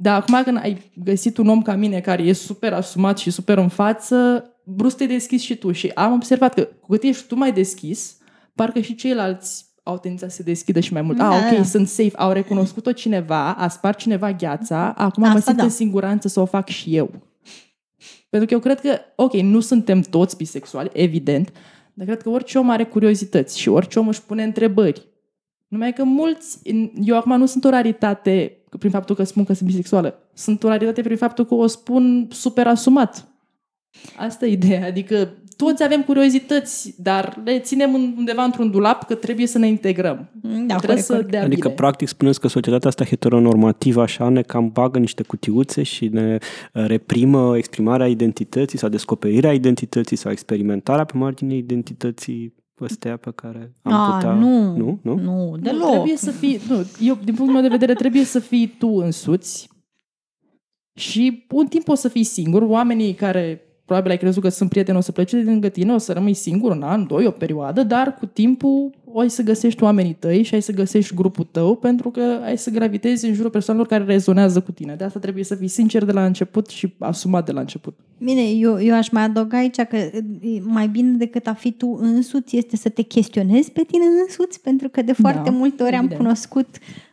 [0.00, 3.58] Da, acum când ai găsit un om ca mine care e super asumat și super
[3.58, 5.72] în față, brusc te deschizi și tu.
[5.72, 8.16] Și am observat că cu cât ești tu mai deschis,
[8.54, 11.16] parcă și ceilalți au tendința să se deschidă și mai mult.
[11.16, 11.62] Da, ah, ok, da.
[11.62, 15.62] sunt safe, au recunoscut-o cineva, a spart cineva gheața, acum mă Asta simt da.
[15.62, 17.10] în siguranță să o fac și eu.
[18.28, 21.52] Pentru că eu cred că, ok, nu suntem toți bisexuali, evident,
[21.94, 25.06] dar cred că orice om are curiozități și orice om își pune întrebări.
[25.68, 26.58] Numai că mulți,
[27.02, 30.68] eu acum nu sunt o raritate prin faptul că spun că sunt bisexuală, sunt o
[30.68, 33.28] raritate prin faptul că o spun super asumat.
[34.16, 39.14] Asta e ideea, adică toți avem curiozități, dar le ținem în- undeva într-un dulap că
[39.14, 40.28] trebuie să ne integrăm.
[40.42, 41.30] Da, trebuie corect, să corect.
[41.30, 41.74] dea Adică, bine.
[41.74, 46.38] practic, spuneți că societatea asta heteronormativă așa ne cam bagă niște cutiuțe și ne
[46.74, 53.72] uh, reprimă exprimarea identității sau descoperirea identității sau experimentarea pe marginea identității ăstea pe care
[53.82, 54.32] am A, putea...
[54.32, 54.98] nu, Nu?
[55.02, 55.14] Nu?
[55.14, 55.90] nu, Nu, deloc.
[55.90, 59.68] trebuie să fii, nu, eu, din punctul meu de vedere, trebuie să fii tu însuți
[60.94, 62.62] și un timp o să fii singur.
[62.62, 65.98] Oamenii care probabil ai crezut că sunt prieteni o să plece de lângă tine, o
[65.98, 69.82] să rămâi singur un an, doi, o perioadă, dar cu timpul o ai să găsești
[69.82, 73.50] oamenii tăi și ai să găsești grupul tău pentru că ai să gravitezi în jurul
[73.50, 74.94] persoanelor care rezonează cu tine.
[74.94, 77.94] De asta trebuie să fii sincer de la început și asumat de la început.
[78.18, 80.12] Bine, eu, eu aș mai adăuga aici că e,
[80.60, 84.88] mai bine decât a fi tu însuți este să te chestionezi pe tine însuți, pentru
[84.88, 86.20] că de foarte Da, multe ori am evident.
[86.20, 87.07] cunoscut uh,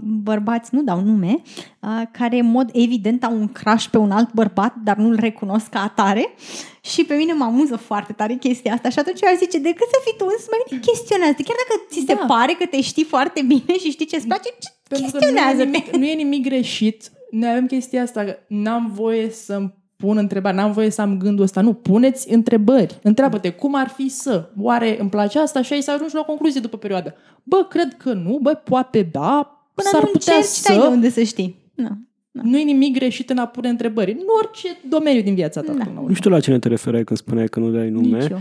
[0.00, 1.36] bărbați, nu dau nume,
[1.80, 5.68] uh, care în mod evident au un crush pe un alt bărbat, dar nu-l recunosc
[5.68, 6.34] ca atare
[6.80, 9.86] și pe mine mă amuză foarte tare chestia asta și atunci eu aș zice, decât
[9.90, 12.24] să fii tu însuți, mai bine chestionează Chiar dacă ți se Da.
[12.34, 14.48] pare că te știi foarte bine și știi ce-ți place,
[14.88, 15.64] Pentru că nu e, chestionează-te.
[15.64, 17.10] nimic, nu e nimic greșit.
[17.30, 21.44] Noi avem chestia asta, că n-am voie să-mi pun întrebări, n-am voie să am gândul
[21.44, 21.60] ăsta.
[21.60, 22.98] Nu, puneți întrebări.
[23.02, 24.50] Întreabă-te, cum ar fi să?
[24.58, 25.62] Oare îmi place asta?
[25.62, 27.14] Și ai să ajungi la o concluzie după perioadă.
[27.42, 30.72] Bă, cred că nu, bă, poate da, Până s-ar nu putea încerci, să...
[30.72, 30.80] să...
[30.80, 31.56] de unde să știi.
[31.74, 31.88] Nu.
[32.30, 34.12] Nu e nimic greșit în a pune întrebări.
[34.12, 35.66] În orice domeniu din viața ta.
[35.66, 35.72] Da.
[35.72, 36.08] până la urmă.
[36.08, 38.18] Nu știu la cine te referai când spuneai că nu dai nume.
[38.18, 38.38] Nici eu.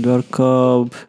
[0.00, 0.42] Doar că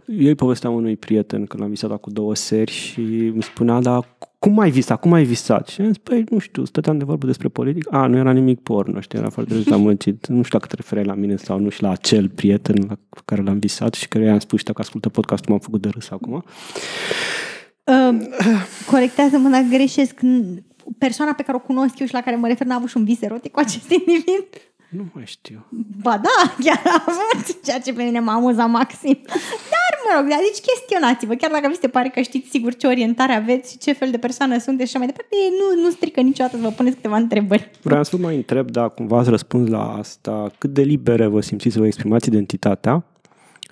[0.08, 3.00] eu îi povesteam unui prieten că l-am visat cu două seri și
[3.34, 5.00] îmi spunea, dar cum ai visat?
[5.00, 5.68] Cum ai visat?
[5.68, 7.96] Și am zis, păi, nu știu, stăteam de vorbă despre politică.
[7.96, 10.28] A, nu era nimic porno, știi, era foarte dezamăgit.
[10.28, 13.42] Nu știu dacă te referai la mine sau nu și la acel prieten la care
[13.42, 16.44] l-am visat și care i-am spus, știu că ascultă podcastul, m-am făcut de râs acum.
[17.84, 18.22] Uh,
[18.92, 20.16] corectează-mă dacă greșesc.
[20.16, 20.64] N-
[20.98, 23.04] Persoana pe care o cunosc eu și la care mă refer n-a avut și un
[23.04, 24.46] vis erotic cu acest individ?
[24.98, 25.66] Nu mai știu.
[26.02, 29.20] Ba da, chiar a avut, ceea ce pe mine m-a amuzat maxim.
[29.74, 33.34] Dar, mă rog, deci chestionați-vă, chiar dacă vi se pare că știți sigur ce orientare
[33.34, 36.56] aveți și ce fel de persoană sunteți și așa mai departe, nu, nu strică niciodată
[36.56, 37.72] să vă puneți câteva întrebări.
[37.82, 41.42] Vreau să vă mai întreb dacă cumva ați răspuns la asta, cât de libere vă
[41.42, 43.04] simțiți să vă exprimați identitatea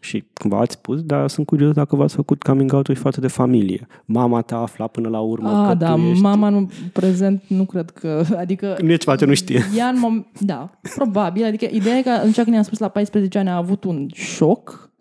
[0.03, 3.27] și cumva ați spus, dar sunt curios dacă v-ați făcut coming out și față de
[3.27, 3.87] familie.
[4.05, 6.21] Mama ta afla până la urmă A, că da, tu ești...
[6.21, 8.77] mama nu prezent, nu cred că, adică...
[8.81, 9.61] Nu e ceva ce nu știe.
[9.77, 13.37] Ea în mom- da, probabil, adică ideea e că atunci când i-am spus la 14
[13.37, 14.91] ani a avut un șoc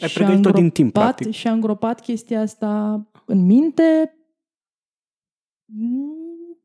[0.00, 1.30] Ai și a pregătit-o din timp, îngropat- practic.
[1.32, 4.16] Și a îngropat chestia asta în minte.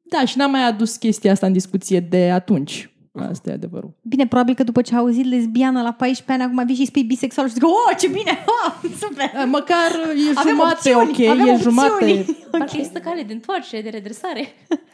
[0.02, 2.91] Da, și n-am mai adus chestia asta în discuție de atunci.
[3.32, 3.92] Asta e adevărul.
[4.02, 6.88] Bine, probabil că după ce a auzit lesbiană la 14 ani, acum vii și îi
[6.88, 9.32] spui bisexual și zic, oh, ce bine, ha, super.
[9.34, 9.92] Da, Măcar
[10.28, 11.62] e Avem jumate opțiuni, ok, avem e opțiuni.
[11.62, 12.26] jumate...
[12.52, 14.48] Parcă există cale de întoarcere, de redresare.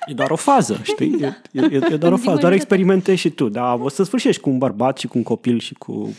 [0.06, 1.18] E doar o fază, știi?
[1.22, 3.90] E, e, e, e doar o Din fază, doar mai experimentezi și tu, dar o
[3.90, 6.14] să sfârșești cu un bărbat și cu un copil și cu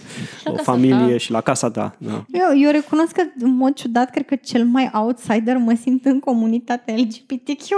[0.44, 1.16] la o casa familie ta.
[1.16, 1.94] și la casa ta.
[1.98, 2.24] Da.
[2.32, 6.20] Eu, eu recunosc că, în mod ciudat, cred că cel mai outsider mă simt în
[6.20, 7.76] comunitatea LGBTQIA,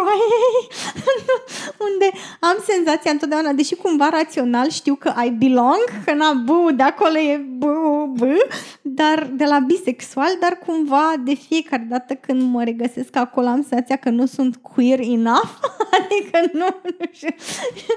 [1.89, 6.83] unde am senzația întotdeauna, deși cumva rațional știu că I belong, că na, bu, de
[6.83, 7.68] acolo e bu,
[8.14, 8.37] bu,
[8.83, 13.96] dar de la bisexual, dar cumva de fiecare dată când mă regăsesc acolo am senzația
[13.96, 15.51] că nu sunt queer enough,
[15.99, 16.66] adică nu,
[16.99, 17.35] nu știu,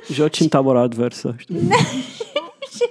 [0.10, 1.58] Joci în tabăra adversă, știi?
[2.76, 2.86] și,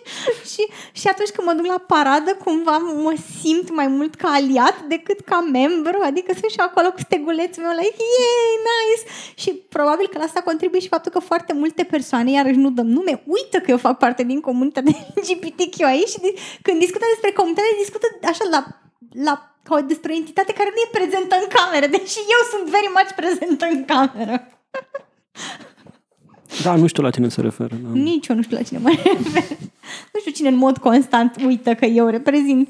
[0.52, 0.62] și,
[1.00, 5.20] și atunci când mă duc la paradă, cumva mă simt mai mult ca aliat decât
[5.20, 9.02] ca membru, adică sunt și acolo cu stegulețul meu, like, yay, nice!
[9.42, 12.86] Și probabil că la asta contribuie și faptul că foarte multe persoane, iarăși nu dăm
[12.86, 16.30] nume, uită că eu fac parte din comunitatea LGBTQI și de,
[16.62, 18.60] când discută despre comunitate, discută așa la,
[19.28, 22.64] la ca o, despre o entitate care nu e prezentă în cameră, deși eu sunt
[22.76, 24.36] very much prezentă în cameră.
[26.62, 27.74] Da, nu știu la cine se referă.
[27.82, 27.88] Da.
[27.92, 29.12] Nici eu nu știu la cine mă refer.
[30.12, 32.68] Nu știu cine în mod constant uită că eu reprezint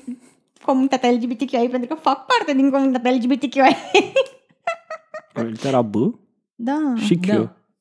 [0.63, 3.77] comunitatea LGBTQI pentru că fac parte din comunitatea LGBTQI.
[5.35, 5.95] Litera B
[6.55, 6.95] Da.
[7.05, 7.27] și Q.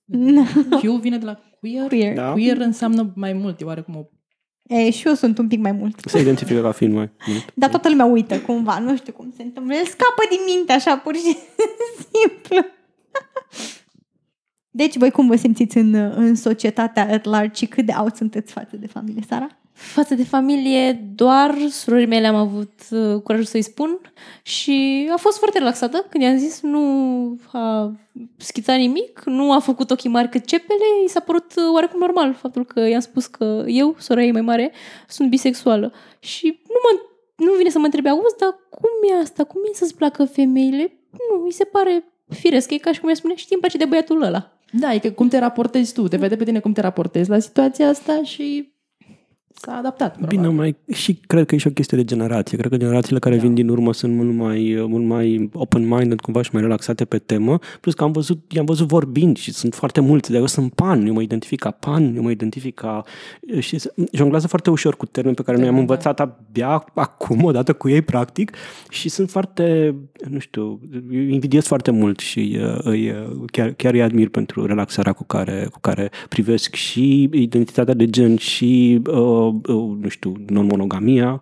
[0.05, 0.43] Da.
[0.79, 1.87] Q vine de la queer?
[1.87, 2.15] Queer.
[2.15, 2.31] Da.
[2.31, 4.03] Queer înseamnă mai mult, e oarecum o...
[4.67, 5.99] E, și eu sunt un pic mai mult.
[6.05, 7.51] Se identifică ca fiind mai mult.
[7.53, 9.73] Dar toată lumea uită cumva, nu știu cum se întâmplă.
[9.75, 11.37] El scapă din minte așa, pur și
[12.11, 12.65] simplu.
[14.71, 18.53] Deci, voi cum vă simțiți în, în societatea at large și cât de out sunteți
[18.53, 19.47] față de familie, Sara?
[19.73, 23.99] Față de familie, doar surorii mele am avut uh, curajul să-i spun
[24.41, 26.81] și a fost foarte relaxată când i-am zis, nu
[27.51, 27.91] a
[28.37, 32.33] schițat nimic, nu a făcut ochii mari cât cepele, i s-a părut uh, oarecum normal
[32.33, 34.71] faptul că i-am spus că eu, sora ei mai mare,
[35.07, 35.93] sunt bisexuală.
[36.19, 36.99] Și nu, mă,
[37.45, 39.43] nu vine să mă întrebe, auzi, dar cum e asta?
[39.43, 40.99] Cum e să-ți placă femeile?
[41.11, 43.85] Nu, mi se pare firesc, e ca și cum mi spune, știi, îmi place de
[43.85, 44.57] băiatul ăla.
[44.71, 47.39] Da, e că cum te raportezi tu, te vede pe tine cum te raportezi la
[47.39, 48.70] situația asta și
[49.53, 50.11] s-a adaptat.
[50.11, 50.37] probabil.
[50.39, 52.57] Bine, mai, și cred că e și o chestie de generație.
[52.57, 56.49] Cred că generațiile care vin din urmă sunt mult mai, mult mai open-minded, cumva și
[56.53, 57.59] mai relaxate pe temă.
[57.81, 60.31] Plus că am văzut, i-am văzut vorbind și sunt foarte mulți.
[60.31, 63.03] De eu sunt pan, eu mă identific ca pan, eu mă identific ca...
[63.59, 65.79] Și se- jonglează foarte ușor cu termeni pe care noi am Da.
[65.79, 68.51] învățat abia acum, odată cu ei, practic.
[68.89, 69.95] Și sunt foarte,
[70.29, 73.15] nu știu, îi invidiez foarte mult și uh, îi, uh,
[73.51, 78.37] chiar, chiar îi admir pentru relaxarea cu care, cu care privesc și identitatea de gen
[78.37, 79.40] și, uh, uh,
[79.99, 81.41] nu știu, non-monogamia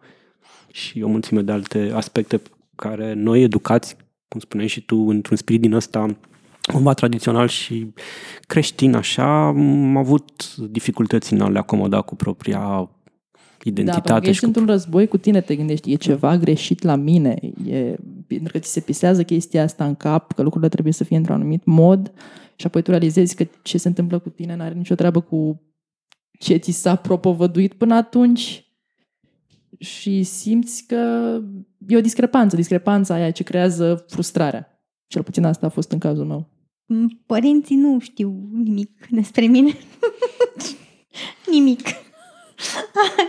[0.72, 2.42] și o mulțime de alte aspecte
[2.76, 3.96] care noi educați,
[4.28, 6.18] cum spuneai și tu, într-un spirit din ăsta
[6.74, 7.94] cumva tradițional și
[8.48, 14.02] creștin așa, am avut dificultăți în a le acomoda cu propria Da, identitate.
[14.02, 14.48] pentru că și ești cu...
[14.48, 17.96] într-un război cu tine, te gândești, e ceva greșit la mine, e,
[18.28, 21.36] pentru că ți se pisează chestia asta în cap, că lucrurile trebuie să fie într-un
[21.36, 22.12] anumit mod
[22.56, 25.62] și apoi tu realizezi că ce se întâmplă cu tine n-are nicio treabă cu
[26.40, 28.66] ce ți s-a propovăduit până atunci
[29.80, 31.34] și simți că
[31.88, 34.84] e o discrepanță, discrepanța aia ce creează frustrarea.
[35.08, 36.50] Cel puțin asta a fost în cazul meu.
[36.86, 39.78] Mm, Părinții nu știu nimic despre mine.
[41.54, 41.88] nimic.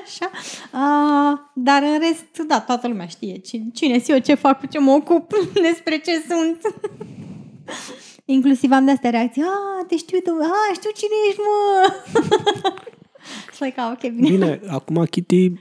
[0.05, 0.31] Așa.
[0.73, 4.67] A, dar în rest, da, toată lumea știe cine, cine sunt eu, ce fac, cu
[4.67, 5.33] ce mă ocup,
[5.69, 6.61] despre ce sunt.
[8.25, 9.43] Inclusiv am de-astea reacții.
[9.43, 10.31] A, te știu tu.
[10.31, 11.93] A, știu cine ești, mă.
[13.49, 14.29] It's like, a, ok, bine.
[14.29, 15.53] Bine, acum Kitty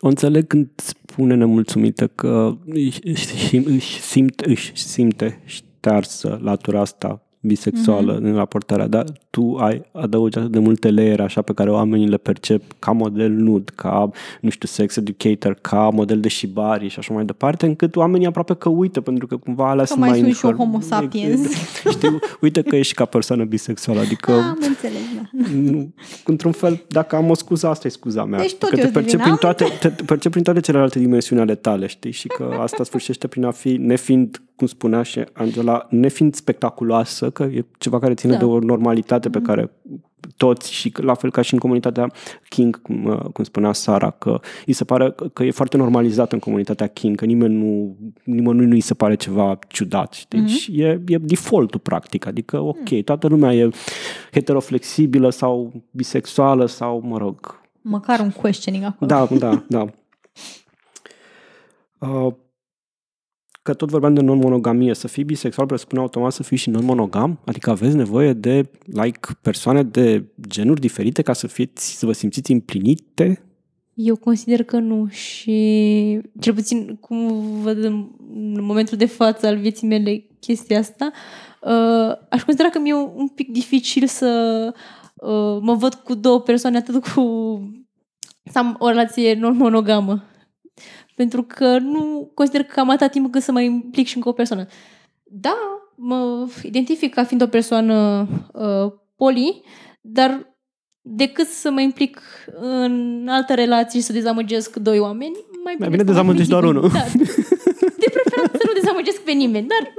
[0.00, 7.22] o înțeleg când spune nemulțumită că își, își, își, simt, își simte ștearsă latura asta
[7.42, 8.24] bisexuală mm-hmm.
[8.24, 12.16] în raportarea, dar tu ai adăugi atât de multe layere așa pe care oamenii le
[12.16, 17.14] percep ca model nud, ca, nu știu, sex educator, ca model de shibari și așa
[17.14, 20.18] mai departe, încât oamenii aproape că uită, pentru că cumva alea Că sunt mai mai
[20.18, 21.40] sunt și eu infor- homo sapiens.
[21.90, 25.46] Știu, uite că ești ca persoană bisexuală, adică Am înțeles, da.
[25.72, 28.40] nu, într-un fel, dacă am o scuză, asta e scuza mea.
[28.40, 29.54] Deci tot că eu te percep, zic, prin n-am?
[29.54, 32.10] toate, te te percep prin toate celelalte dimensiuni ale tale, știi?
[32.10, 37.42] Și că asta sfârșește prin a fi, nefiind, cum spunea și Angela, nefiind spectaculoasă, că
[37.42, 38.38] e ceva care ține Da.
[38.38, 39.70] de o normalitate pe care
[40.36, 42.06] toți și la fel ca și în comunitatea
[42.48, 46.32] King, cum, uh, cum spunea Sara, că îi se pare că- că e foarte normalizat
[46.32, 50.42] în comunitatea King, că nimeni nu, nimănui nu îi se pare ceva ciudat, știi?
[50.42, 50.46] Mm-hmm.
[50.60, 53.70] Și e, e defaultul practic, adică ok, toată lumea e
[54.32, 59.10] heteroflexibilă sau bisexuală sau, mă rog, Măcar un questioning acolo.
[59.10, 59.86] da, da, da.
[61.98, 62.32] Uh,
[63.62, 64.94] că tot vorbeam de non-monogamie.
[64.94, 67.38] Să fii bisexual presupune automat să fii și non-monogam?
[67.44, 72.52] Adică aveți nevoie de like, persoane de genuri diferite ca să, fiți, să vă simțiți
[72.52, 73.42] împlinite?
[73.94, 79.56] Eu consider că nu și cel puțin cum văd în, în momentul de față al
[79.56, 81.10] vieții mele chestia asta,
[81.60, 84.72] uh, aș considera că mi-e un pic dificil să
[85.14, 87.22] uh, mă văd cu două persoane atât cu
[88.44, 90.22] să am o relație non-monogamă.
[91.14, 94.32] Pentru că nu consider că am atâta timp cât să mă implic și încă o
[94.32, 94.66] persoană.
[95.22, 95.56] Da,
[95.94, 99.62] mă identific ca fiind o persoană uh, poli,
[100.00, 100.56] dar
[101.00, 102.20] decât să mă implic
[102.60, 106.64] în altă relație și să dezamăgesc doi oameni, mai bine, bine să mă dezamăgești doar
[106.64, 106.82] implic.
[106.82, 106.92] unul.
[106.94, 107.04] Da.
[107.98, 109.92] De preferat să nu dezamăgesc pe nimeni, dar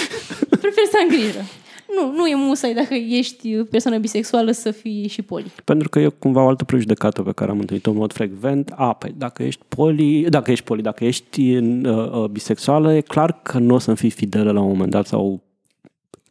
[0.64, 1.44] prefer să am grijă.
[1.94, 5.52] Nu, nu e musai dacă ești persoană bisexuală să fii și poli.
[5.64, 8.72] Pentru că e cumva o altă prejudecată pe care am întâlnit-o în mod frecvent.
[8.76, 13.42] A, păi dacă ești poli, dacă ești poli, dacă ești uh, uh, bisexuală, e clar
[13.42, 15.42] că nu o să fii fidelă la un moment dat sau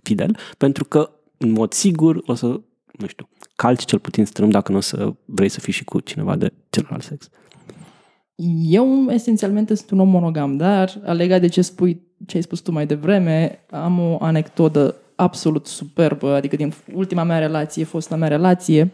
[0.04, 2.46] fidel, pentru că în mod sigur o să,
[2.98, 6.00] nu știu, calci cel puțin strâm dacă nu o să vrei să fii și cu
[6.00, 7.30] cineva de celălalt sex.
[8.70, 12.72] Eu esențialmente sunt un om monogam, dar legat de ce spui, ce ai spus tu
[12.72, 18.92] mai devreme, am o anecdotă absolut superbă, adică din ultima mea relație, fosta mea relație.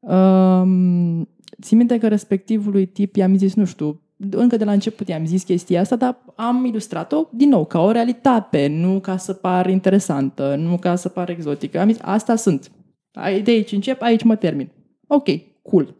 [0.00, 1.28] Um,
[1.62, 5.42] țin minte că respectivului tip i-am zis, nu știu, încă de la început i-am zis
[5.42, 10.54] chestia asta, dar am ilustrat-o din nou ca o realitate, nu ca să par interesantă,
[10.56, 11.80] nu ca să par exotică.
[11.80, 12.70] Am zis, asta sunt.
[13.12, 14.70] Ai- De aici încep, aici mă termin.
[15.06, 15.28] Ok,
[15.62, 15.96] cool.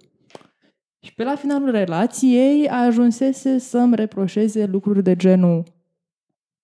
[1.04, 5.62] Și pe la finalul relației ajunsese să-mi reproșeze lucruri de genul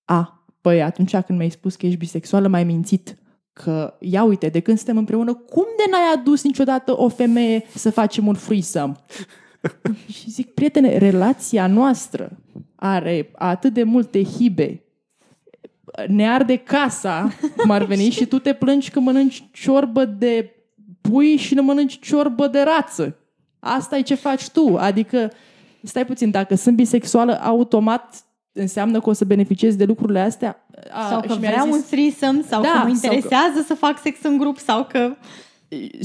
[0.05, 0.38] A,
[0.69, 3.17] păi atunci când mi-ai spus că ești bisexuală, m-ai mințit
[3.53, 7.91] că, ia uite, de când suntem împreună, cum de n-ai adus niciodată o femeie să
[7.91, 8.95] facem un threesome?
[10.17, 12.39] și zic, prietene, relația noastră
[12.75, 14.85] are atât de multe hibe,
[16.07, 20.51] ne arde casa, cum ar veni, și tu te plângi că mănânci ciorbă de
[21.01, 23.17] pui și nu mănânci ciorbă de rață.
[23.59, 24.77] Asta e ce faci tu.
[24.77, 25.33] Adică,
[25.83, 28.27] stai puțin, dacă sunt bisexuală, automat
[28.59, 30.65] înseamnă că o să beneficiez de lucrurile astea?
[30.91, 33.15] A, sau că și mi-a vreau zis- un threesome, sau Da, că mă sau că-
[33.15, 35.11] interesează să fac sex în grup, sau că...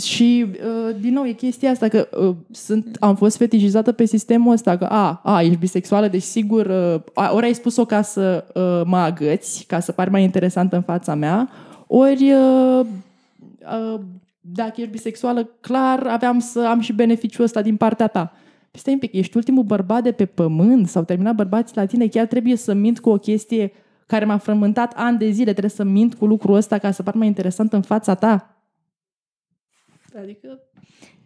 [0.03, 4.53] Și, uh, din nou, e chestia asta că uh, sunt, am fost fetișizată pe sistemul
[4.53, 8.43] ăsta, că a, a ești bisexuală, deci sigur, uh, a- ori ai spus-o ca să
[8.53, 11.49] uh, mă agăți, ca să pari mai interesantă în fața mea,
[11.87, 12.85] ori uh,
[13.93, 13.99] uh,
[14.41, 18.33] dacă ești bisexuală, clar aveam să am și beneficiul ăsta din partea ta.
[18.73, 22.07] Păi Stai un pic, ești ultimul bărbat de pe pământ, s-au terminat bărbații la tine,
[22.07, 23.71] chiar trebuie să mint cu o chestie
[24.05, 27.13] care m-a frământat ani de zile, trebuie să mint cu lucrul ăsta ca să par
[27.13, 28.65] mai interesant în fața ta.
[30.17, 30.59] Adică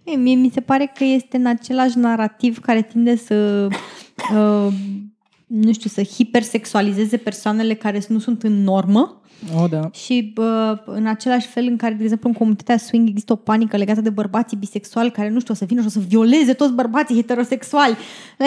[0.03, 3.67] E, mie mi se pare că este în același narativ care tinde să,
[4.36, 4.73] uh,
[5.47, 9.21] nu știu, să hipersexualizeze persoanele care nu sunt în normă
[9.56, 9.89] Oh, da.
[9.91, 13.78] și uh, în același fel în care, de exemplu, în comunitatea swing există o panică
[13.78, 16.73] legată de bărbații bisexuali care, nu știu, o să vină și o să violeze toți
[16.73, 17.97] bărbații heterosexuali.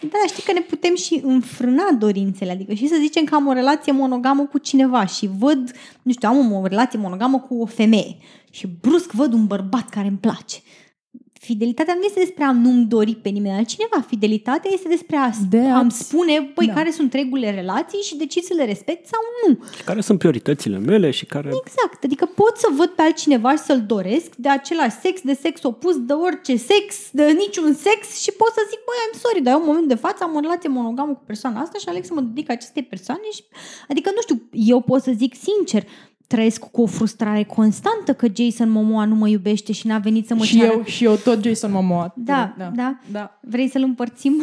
[0.00, 3.52] Da, știi că ne putem și înfrâna dorințele, adică și să zicem că am o
[3.52, 8.16] relație monogamă cu cineva și văd, nu știu, am o relație monogamă cu o femeie
[8.50, 10.56] și brusc văd un bărbat care îmi place.
[11.46, 13.98] Fidelitatea nu este despre a nu-mi dori pe nimeni altcineva.
[14.06, 16.72] Fidelitatea este despre a De a- am spune, băi, Da.
[16.72, 19.64] care sunt regulile relației și decid să le respect sau nu.
[19.76, 21.48] Și care sunt prioritățile mele și care...
[21.64, 25.62] Exact, adică pot să văd pe altcineva și să-l doresc de același sex, de sex
[25.62, 29.52] opus, de orice sex, de niciun sex și pot să zic, băi, I'm sorry, dar
[29.52, 32.14] eu în momentul de față am o relație monogamă cu persoana asta și aleg să
[32.14, 33.42] mă dedic acestei persoane și,
[33.88, 35.82] adică nu știu, eu pot să zic sincer,
[36.26, 40.34] trăiesc cu o frustrare constantă că Jason Momoa nu mă iubește și n-a venit să
[40.34, 40.72] mă și ceară.
[40.72, 42.12] eu, și eu tot Jason Momoa.
[42.16, 42.98] Da, da, da.
[43.10, 43.38] da.
[43.40, 44.42] Vrei să-l împărțim?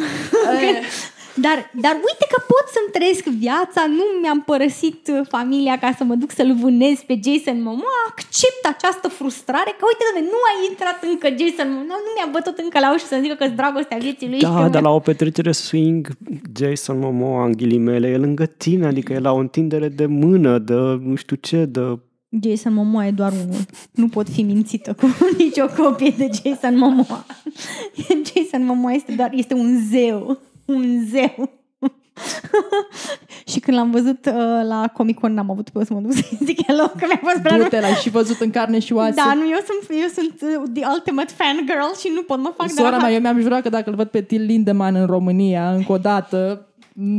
[1.44, 6.02] dar, dar uite că pot să-mi trăiesc viața, nu mi-am părăsit uh, familia ca să
[6.04, 10.52] mă duc să-l vânez pe Jason Momoa, accept această frustrare că uite, doamne, nu a
[10.70, 14.28] intrat încă Jason Momoa, nu mi-a bătut încă la ușă să zică că-s dragostea vieții
[14.28, 14.38] lui.
[14.38, 16.02] și Da, că dar la o petrecere swing,
[16.58, 20.74] Jason Momoa, în ghilimele, e lângă tine, adică e la o întindere de mână, de
[21.10, 21.98] nu știu ce, de...
[22.42, 23.64] Jason Momoa e doar unul.
[23.92, 25.06] Nu pot fi mințită cu
[25.38, 27.26] nicio copie de Jason Momoa.
[28.28, 30.38] Jason Momoa este doar, este un zeu.
[30.64, 31.62] Un zeu.
[33.50, 36.66] și când l-am văzut uh, la Comic Con n-am avut să mă duc să zic
[36.66, 39.14] hello, că mi-a fost prea Du-te, l-ai și văzut în carne și oase.
[39.14, 42.52] Da, nu, eu sunt, eu sunt uh, the ultimate fan girl și nu pot, mă
[42.56, 43.02] fac de Sora rahat.
[43.02, 45.98] mea, eu mi-am jurat că dacă îl văd pe Till Lindemann în România, încă o
[45.98, 46.66] dată,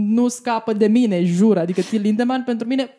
[0.08, 1.58] nu scapă de mine, jur.
[1.58, 2.89] Adică Till Lindemann pentru mine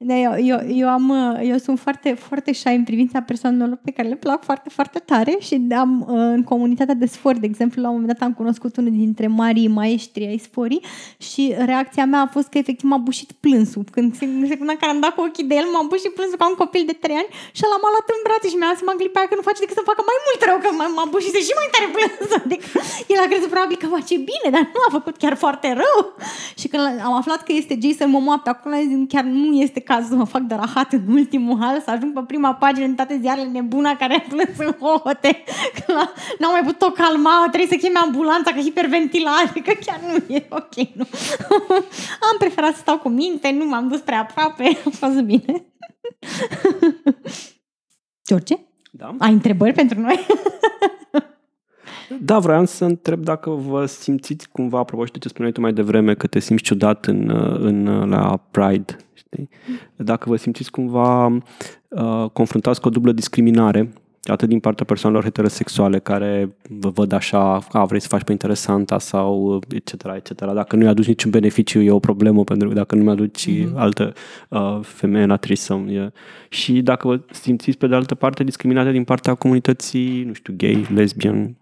[0.00, 3.90] Da, eu, eu, eu, am, uh, eu sunt foarte, foarte shy în privința persoanelor pe
[3.90, 7.82] care le plac foarte, foarte tare și am uh, în comunitatea de sfori, de exemplu,
[7.82, 10.82] la un moment dat am cunoscut unul dintre marii maestri ai sforii
[11.28, 13.84] și reacția mea a fost că efectiv m-a bușit plânsul.
[13.94, 16.46] Când în secunda în care am dat cu ochii de el, m-a bușit plânsul ca
[16.52, 19.00] un copil de 3 ani și ăla m-a luat în brațe și mi-a seama în
[19.00, 21.34] clipa aia că nu face decât să facă mai mult rău, că m-a, m-a bușit
[21.48, 22.40] și mai tare plânsul.
[22.46, 22.66] Adică
[23.12, 25.96] el a crezut probabil că face bine, dar nu a făcut chiar foarte rău.
[26.60, 29.80] Și când am aflat că este Jason Momoa pe acolo, am zis, chiar nu este
[29.88, 32.94] cazul să mă fac de rahat în ultimul hal, să ajung pe prima pagină în
[32.94, 35.42] toate ziarele nebuna care a plâns în hohote.
[35.74, 40.00] Că la- N-au mai putut o calma, trebuie să cheme ambulanța că hiperventilare, că chiar
[40.06, 40.74] nu e ok.
[40.94, 41.06] Nu.
[42.30, 45.64] Am preferat să stau cu minte, nu m-am dus prea aproape, a fost bine.
[48.26, 48.54] George,
[48.90, 49.14] Da?
[49.18, 50.26] ai întrebări pentru noi?
[52.20, 55.72] Da, vreau să întreb dacă vă simțiți cumva, apropo și de ce spuneai tu mai
[55.72, 57.28] devreme, că te simți ciudat în,
[57.60, 58.96] în, la Pride,
[59.32, 59.48] știi?
[59.96, 65.98] Dacă vă simțiți cumva uh, confruntați cu o dublă discriminare, atât din partea persoanelor heterosexuale
[65.98, 70.52] care vă văd așa, a, vrei să faci pe interesanta sau etc., etc.
[70.54, 73.74] Dacă nu-i aduci niciun beneficiu, e o problemă, pentru că dacă nu mi-aduci mm-hmm.
[73.74, 74.12] altă
[74.48, 75.88] uh, femeie la trisom.
[75.88, 76.12] E.
[76.48, 80.86] Și dacă vă simțiți pe de altă parte discriminate din partea comunității, nu știu, gay,
[80.94, 81.56] lesbian,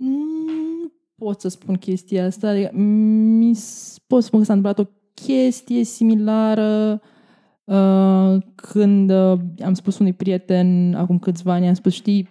[0.00, 2.48] Mm, pot să spun chestia asta.
[2.48, 4.90] Adică, mi s- pot spun că s-a întâmplat o
[5.26, 7.00] chestie similară
[7.64, 12.28] uh, când uh, am spus unui prieten acum câțiva ani, am spus, știi,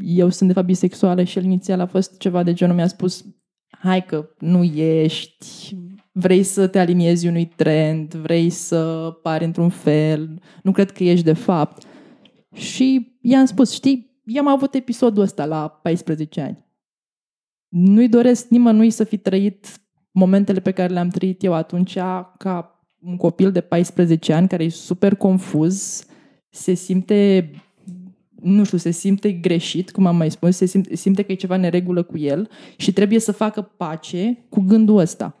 [0.00, 3.24] eu sunt de fapt bisexuală și el inițial a fost ceva de genul, mi-a spus,
[3.70, 5.76] hai că nu ești,
[6.12, 11.24] vrei să te aliniezi unui trend, vrei să pari într-un fel, nu cred că ești
[11.24, 11.86] de fapt.
[12.54, 16.66] Și i-am spus, știi, eu am avut episodul ăsta la 14 ani.
[17.68, 19.81] Nu-i doresc nimănui să fi trăit
[20.12, 21.94] momentele pe care le-am trăit eu atunci
[22.38, 26.06] ca un copil de 14 ani care e super confuz,
[26.50, 27.50] se simte
[28.42, 31.56] nu știu, se simte greșit, cum am mai spus, se simte, simte că e ceva
[31.56, 35.36] neregulă cu el și trebuie să facă pace cu gândul ăsta.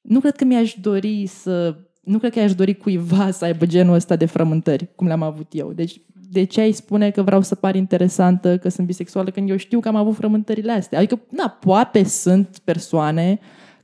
[0.00, 1.76] Nu cred că mi-aș dori să...
[2.02, 5.46] Nu cred că i-aș dori cuiva să aibă genul ăsta de frământări, cum le-am avut
[5.50, 5.72] eu.
[5.72, 9.56] Deci, de ce ai spune că vreau să par interesantă, că sunt bisexuală, când eu
[9.56, 10.98] știu că am avut frământările astea?
[10.98, 13.38] Adică, na, poate sunt persoane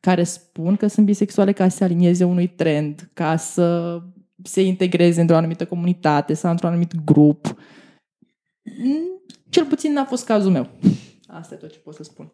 [0.04, 3.98] care spun că sunt bisexuale ca să se alinieze unui trend, ca să
[4.42, 7.56] se integreze într-o anumită comunitate sau într-un anumit grup.
[8.82, 10.68] Mm, Cel puțin n-a fost cazul meu.
[11.26, 12.32] Asta e tot ce pot să spun.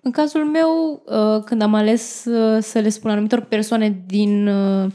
[0.00, 4.92] În cazul meu, uh, când am ales uh, să le spun anumitor persoane din uh,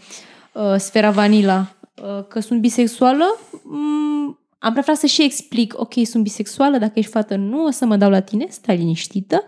[0.54, 6.24] uh, sfera vanila uh, că sunt bisexuală, mm, am preferat să și explic, ok, sunt
[6.24, 9.48] bisexuală, dacă ești fată, nu o să mă dau la tine, stai liniștită.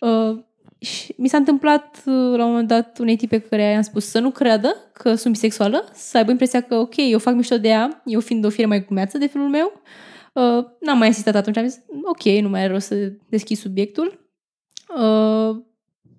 [0.00, 0.44] Uh,
[0.78, 4.18] și mi s-a întâmplat uh, la un moment dat unei tipe care i-am spus să
[4.18, 8.02] nu creadă că sunt bisexuală, să aibă impresia că ok, eu fac mișto de ea,
[8.04, 9.72] eu fiind o fire mai glumeață de felul meu.
[10.32, 14.30] Uh, n-am mai insistat atunci, am zis ok, nu mai are rost să deschid subiectul.
[14.96, 15.56] Uh,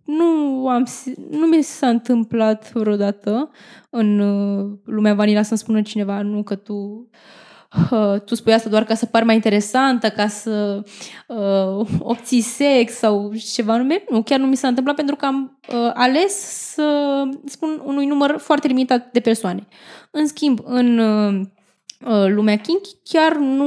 [0.06, 3.50] nu, am, si- nu mi s-a întâmplat vreodată
[3.90, 7.18] în uh, lumea vanila să-mi spună cineva nu că tu uh,
[8.26, 10.84] tu spui asta doar ca să pari mai interesantă, ca să
[11.28, 14.04] uh, obții sex sau ceva anume.
[14.10, 16.34] Nu, chiar nu mi s-a întâmplat pentru că am uh, ales
[16.74, 19.68] să spun unui număr foarte limitat de persoane.
[20.12, 21.42] În schimb, în uh,
[22.06, 23.66] uh, lumea kink chiar nu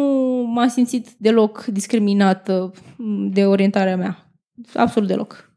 [0.55, 4.33] m-am simțit deloc discriminată mm, de orientarea mea.
[4.75, 5.49] Absolut deloc.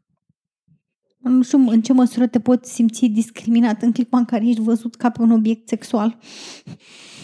[1.18, 4.94] Nu știu în ce măsură te poți simți discriminat în clipa în care ești văzut
[4.94, 6.18] ca pe un obiect sexual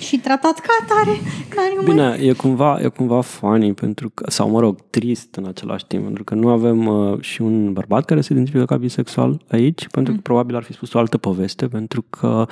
[0.00, 1.16] și tratat ca atare,
[1.48, 2.16] ca nimeni.
[2.18, 6.04] Bine, e cumva, e cumva funny pentru că, sau mă rog, trist în același timp,
[6.04, 10.12] pentru că nu avem uh, și un bărbat care se identifică ca bisexual aici, pentru
[10.12, 10.22] că Mm.
[10.22, 12.46] probabil ar fi spus o altă poveste, pentru că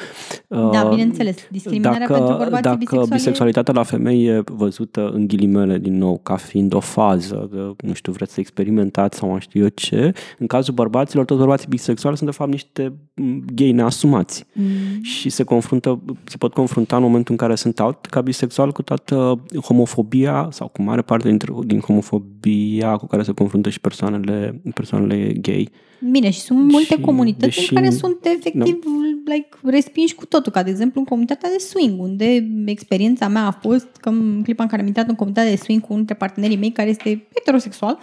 [0.46, 5.26] uh, Da, bineînțeles, discriminarea pentru bărbații dacă bisexuali e- bisexualitatea la femei e văzută în
[5.26, 9.40] ghilimele din nou ca fiind o fază, că, nu știu, vreți să experimentați sau mai
[9.40, 13.72] știu eu ce, în cazul bărbaților, toți bărbații bisexuali sunt de fapt niște m, gay
[13.72, 15.02] neasumați Mm.
[15.02, 18.82] și se confruntă, se pot confrunta în momentul în care sunt out ca bisexual cu
[18.82, 24.60] toată homofobia sau cu mare parte dintre, din homofobia cu care se confruntă și persoanele,
[24.74, 25.68] persoanele gay.
[26.10, 28.78] Bine, și sunt multe Și, comunități deși- în care sunt efectiv
[29.24, 33.50] like, respinși cu totul, ca de exemplu în comunitatea de swing, unde experiența mea a
[33.50, 36.26] fost că în clipa în care am intrat în comunitatea de swing cu unul dintre
[36.26, 37.98] partenerii mei care este heterosexual,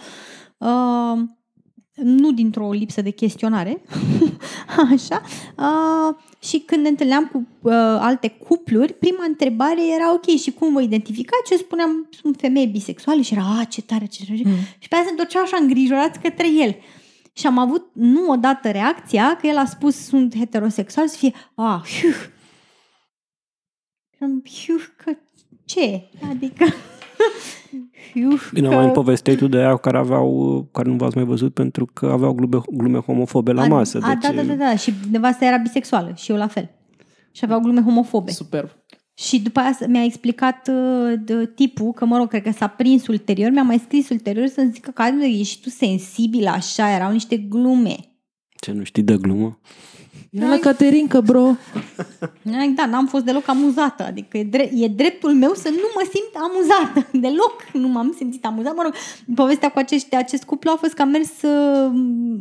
[0.58, 1.22] uh,
[1.96, 3.82] nu dintr-o lipsă de chestionare,
[4.92, 5.22] așa,
[5.56, 10.72] uh, și când ne întâlneam cu uh, alte cupluri, prima întrebare era, ok, și cum
[10.72, 11.52] vă identificați?
[11.52, 14.40] Eu spuneam, sunt femeie bisexuale și era, a, ce tare, ce tare.
[14.44, 14.52] Mm.
[14.78, 16.76] Și pe aia se întorceau așa îngrijorați către el.
[17.32, 21.84] Și am avut nu odată reacția că el a spus sunt heterosexual să fie, a,
[21.86, 22.10] hiu.
[24.10, 25.16] Și am, hiu, că
[25.64, 26.08] ce?
[26.30, 26.95] Adică, hiu,
[28.52, 32.06] Bine, mai povesteai tu de aia care aveau, care nu v-ați mai văzut pentru că
[32.06, 33.98] aveau glume, glume homofobe la a, masă.
[34.02, 36.70] A, deci, da, da, da, da, și nevasta era bisexuală și eu la fel.
[37.32, 38.30] Și aveau glume homofobe.
[38.30, 38.68] Superb.
[39.14, 43.06] Și după aia mi-a explicat uh, de, tipul, că mă rog, cred că s-a prins
[43.06, 47.36] ulterior, mi-a mai scris ulterior să-mi zică că "Adu, ești tu sensibil așa, erau niște
[47.36, 47.96] glume.
[48.60, 49.58] Ce nu știi de glumă?
[50.30, 51.44] Era la Caterinca, bro.
[52.58, 56.02] Ai, Da, n-am fost deloc amuzată, adică e, dre- e dreptul meu să nu mă
[56.12, 58.74] simt amuzată, deloc nu m-am simțit amuzată.
[58.76, 58.94] Mă rog,
[59.34, 61.48] povestea cu acești, acest cuplu a fost că am mers să...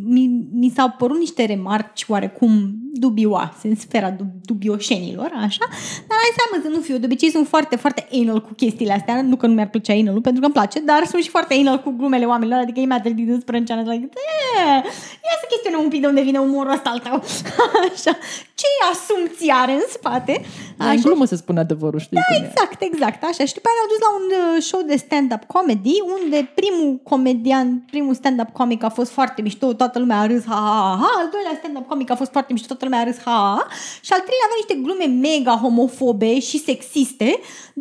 [0.06, 5.66] Mi, mi s-au părut niște remarci oarecum dubioase în sfera dub- dubioșenilor, așa,
[6.08, 9.22] dar hai seama să nu fiu, de obicei sunt foarte, foarte anal cu chestiile astea,
[9.22, 11.82] nu că nu mi-ar plăcea anal pentru că îmi place, dar sunt și foarte anal
[11.82, 14.84] cu glumele oamenilor, adică ei mi-a trezit în sprânceană, like, "Eh,
[15.28, 17.24] ia să chestionăm un pic de unde vine umorul ăsta al tău.
[17.84, 18.18] Așa.
[18.62, 20.46] Ce asumții are în spate?
[20.78, 20.90] Așa.
[20.90, 22.46] În glumă se spune adevărul, știi cum e.
[22.46, 23.46] Exact, exact, așa.
[23.46, 27.68] Și după aia ne-au dus la un uh, show de stand-up comedy, unde primul comedian,
[27.92, 31.12] primul stand-up comic a fost foarte mișto, toată lumea a râs, ha, ha, ha, ha.
[31.22, 33.66] Al doilea stand-up comic a fost foarte mișto, toată lumea a râs, ha, ha, ha.
[34.06, 37.30] Și al treilea avea niște glume mega homofobe și sexiste,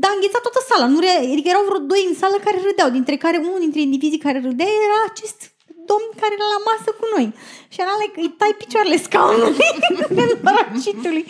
[0.01, 0.87] dar a înghețat toată sala.
[0.95, 4.25] Nu re- adică erau vreo doi în sală care râdeau, dintre care unul dintre indivizii
[4.27, 5.54] care râdea era acest domn
[6.25, 7.27] care era la masă cu noi.
[7.72, 9.68] Și era like, îi tai picioarele scaunului
[10.16, 11.25] nenorocitului.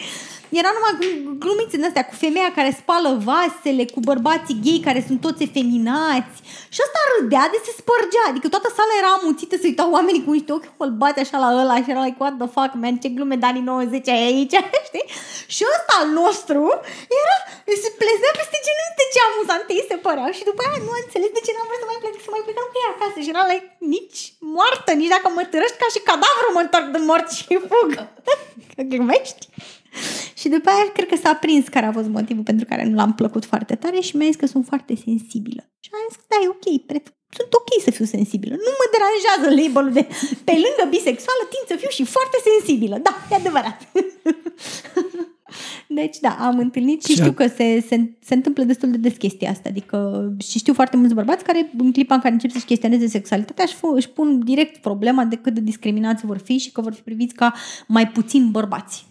[0.63, 5.01] Era numai gl- glumițe din astea cu femeia care spală vasele, cu bărbații gay care
[5.09, 6.37] sunt toți efeminați.
[6.75, 8.25] Și ăsta râdea de se spărgea.
[8.31, 11.77] Adică toată sala era amuțită, se uitau oamenii cu niște ochi holbați așa la ăla
[11.83, 14.57] și era like, what the fuck, man, ce glume de anii 90 ai aici,
[14.89, 15.07] știi?
[15.55, 16.63] Și ăsta al nostru
[17.21, 17.37] era,
[17.83, 21.31] se pleznea peste genunchi ce amuzante îi se păreau și după aia nu a înțeles
[21.37, 23.45] de ce n-am vrut să mai plec, să mai plecăm cu ea acasă și era
[23.51, 24.21] like, nici
[24.55, 27.91] moartă, nici dacă mă târăști ca și cadavru mă întorc de mort și fug.
[28.75, 29.43] Că glumești?
[30.41, 33.15] Și după aia cred că s-a prins care a fost motivul pentru care nu l-am
[33.15, 35.63] plăcut foarte tare și mi-a zis că sunt foarte sensibilă.
[35.85, 38.55] Și am zis, da, e ok, preț- sunt ok să fiu sensibilă.
[38.67, 40.05] Nu mă deranjează label-ul de
[40.49, 42.97] pe lângă bisexuală, tind să fiu și foarte sensibilă.
[43.07, 43.79] Da, e adevărat.
[45.89, 48.97] Deci da, am întâlnit și Și știu a- că se, se, se întâmplă destul de
[48.97, 49.69] des chestia asta.
[49.69, 53.65] Adică și știu foarte mulți bărbați care în clipa în care încep să-și chestioneze sexualitatea
[53.67, 56.93] își, fu- își pun direct problema de cât de discriminați vor fi și că vor
[56.95, 57.53] fi priviți ca
[57.87, 59.07] mai puțin bărbați.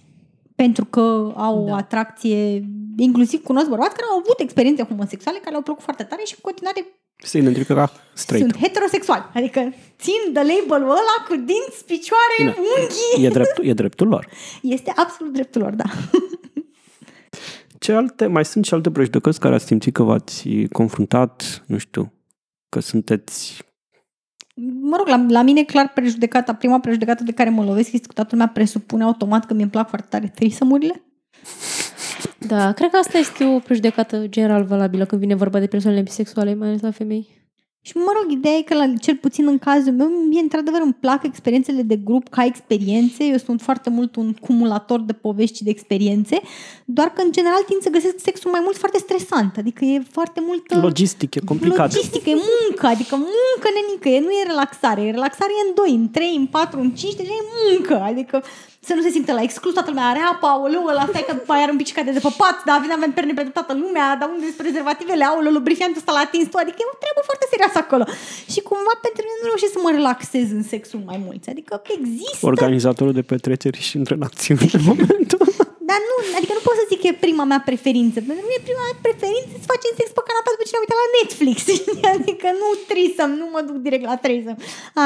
[0.55, 0.99] Pentru că
[1.35, 1.61] au da.
[1.61, 1.75] o Da.
[1.75, 2.63] atracție,
[2.97, 6.39] inclusiv cunosc bărbați care au avut experiențe homosexuale care le-au plăcut foarte tare și în
[6.41, 6.85] continuare
[7.17, 8.49] Se identifică ca straight.
[8.49, 9.23] sunt heterosexuali.
[9.33, 9.59] Adică
[9.99, 12.55] țin de label-ul ăla cu dinți, picioare, Bine.
[12.79, 13.25] unghii.
[13.25, 14.27] E, drept, e dreptul lor.
[14.77, 15.83] Este absolut dreptul lor, da.
[17.79, 22.13] Ce alte, mai sunt și alte prejudecăți care ați simțit că v-ați confruntat, nu știu,
[22.69, 23.63] că sunteți...
[24.81, 28.13] Mă rog, la, la mine clar prejudecata, prima prejudecată de care mă lovesc este că
[28.13, 31.03] toată lumea presupune automat că mi-e plac foarte tare trisamurile.
[32.37, 36.53] Da, cred că asta este o prejudecată general valabilă când vine vorba de persoanele bisexuale,
[36.53, 37.42] mai ales la femei.
[37.85, 40.93] Și mă rog, ideea e că la, cel puțin în cazul meu, mie într-adevăr îmi
[40.93, 43.23] plac experiențele de grup ca experiențe.
[43.23, 46.41] Eu sunt foarte mult un cumulator de povești și de experiențe,
[46.85, 49.57] doar că în general tind să găsesc sexul mai mult foarte stresant.
[49.57, 50.81] Adică e foarte mult...
[50.81, 51.93] Logistic, e complicat.
[51.93, 55.95] Logistică, e muncă, adică muncă nenică, e, nu e relaxare, e relaxare e în 2,
[56.01, 58.43] în 3, în 4, în 5, deja e muncă, adică
[58.87, 61.51] să nu se simtă la exclus, toată lumea are apă, aoleu, ăla stai că după
[61.53, 64.45] aia are un picicat de depăpat, dar avem, avem perne pentru toată lumea, dar unde
[64.49, 68.05] sunt prezervativele, aoleu, lubrifiantul ăsta l-a atins tu, adică e o treabă foarte serioasă acolo.
[68.53, 72.45] Și cumva pentru mine nu reușesc să mă relaxez în sexul mai mulți, adică există
[72.53, 75.41] Organizatorul de petreceri și în relațiuni în momentul
[75.93, 78.17] dar nu, adică nu pot să zic că e prima mea preferință.
[78.27, 81.09] Pentru mine prima mea preferință să facem sex pe canapea după ce ne uitat la
[81.17, 81.55] Netflix.
[81.63, 81.81] știi?
[82.15, 84.57] adică nu trisăm, nu mă duc direct la trisăm.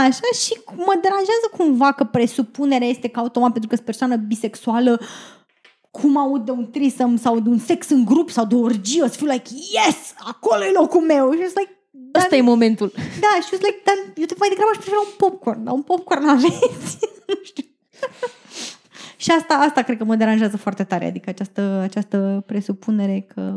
[0.07, 0.53] Așa și
[0.88, 4.91] mă deranjează cumva că presupunerea este că automat pentru că sunt persoană bisexuală
[5.97, 9.03] cum aud de un trisăm sau de un sex în grup sau de o orgie,
[9.03, 9.99] o să fiu like, yes,
[10.32, 11.32] acolo e locul meu.
[11.32, 11.76] Și eu sunt like,
[12.12, 12.91] dar, Asta e momentul.
[12.95, 15.74] da, și eu sunt like, dar eu te mai degrabă aș prefera un popcorn, dar
[15.74, 16.97] un popcorn aveți.
[17.28, 17.66] nu știu.
[19.18, 23.53] Și asta, asta cred că mă deranjează foarte tare, adică această, această presupunere că...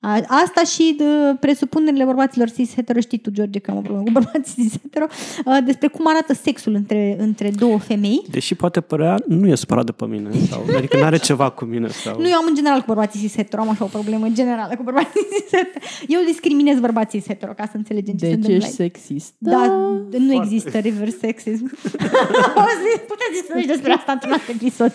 [0.00, 1.04] A, asta și de
[1.40, 5.06] presupunerile bărbaților cis hetero, știi tu, George, că am o problemă cu bărbații cis hetero,
[5.44, 8.22] a, despre cum arată sexul între, între două femei.
[8.30, 10.30] Deși poate părea, nu e supărat de pe mine.
[10.50, 11.88] Sau, adică nu are ceva cu mine.
[11.88, 12.20] Sau...
[12.20, 14.82] Nu, eu am în general cu bărbații cis hetero, am așa o problemă generală cu
[14.82, 15.84] bărbații cis hetero.
[16.06, 18.92] Eu discriminez bărbații cis hetero, ca să înțelegem ce se Deci întâmplă ești aici.
[18.92, 19.32] sexist.
[19.38, 19.66] Da,
[20.18, 21.64] nu există reverse sexism.
[22.62, 24.92] o zi, puteți discuta și despre asta într-un alt episod.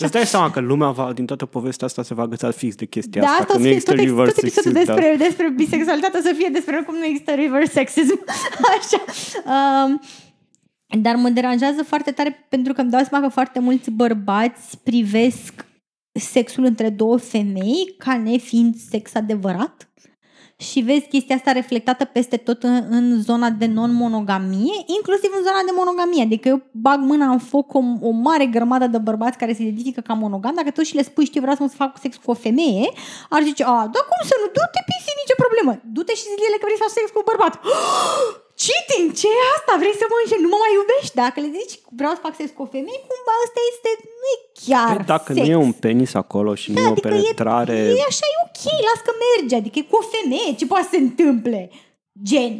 [0.00, 2.84] Îți dai seama că lumea va, din toată povestea asta se va agăța fix de
[2.84, 4.72] chestia Da, asta, asta că o nu să fie există tot, ex- reverse tot episodul
[4.72, 4.94] sexism, da.
[4.94, 8.24] despre, despre bisexualitate o să fie despre cum nu există reverse sexism.
[8.78, 9.04] Așa.
[9.44, 10.00] Um,
[11.00, 15.66] dar mă deranjează foarte tare pentru că îmi dau seama că foarte mulți bărbați privesc
[16.12, 19.88] sexul între două femei ca nefiind sex adevărat.
[20.60, 25.62] Și vezi chestia asta reflectată peste tot în, în zona de non-monogamie, inclusiv în zona
[25.68, 26.22] de monogamie.
[26.22, 30.00] Adică eu bag mâna în foc o, o mare grămadă de bărbați care se identifică
[30.00, 30.54] ca monogam.
[30.54, 32.90] Dacă tu și le spui, știu, vreau să mă fac sex cu o femeie,
[33.28, 35.72] ar zice, a, da cum să nu, du-te pisi, nicio problemă.
[35.94, 37.54] Du-te și zi că vrei să faci sex cu un bărbat.
[38.64, 39.72] Cheating, ce e asta?
[39.82, 40.44] Vrei să mă înșeli?
[40.44, 41.14] Nu mă mai iubești?
[41.22, 43.90] Dacă le zici, vreau să fac sex cu o femeie, cumva ăsta este,
[44.20, 45.44] nu e chiar Păi dacă sex.
[45.44, 47.78] nu e un penis acolo și nu e o adică penetrare...
[47.92, 49.54] E, e așa, e ok, las că merge.
[49.60, 51.60] Adică e cu o femeie, ce poate să se întâmple?
[52.30, 52.52] Gen.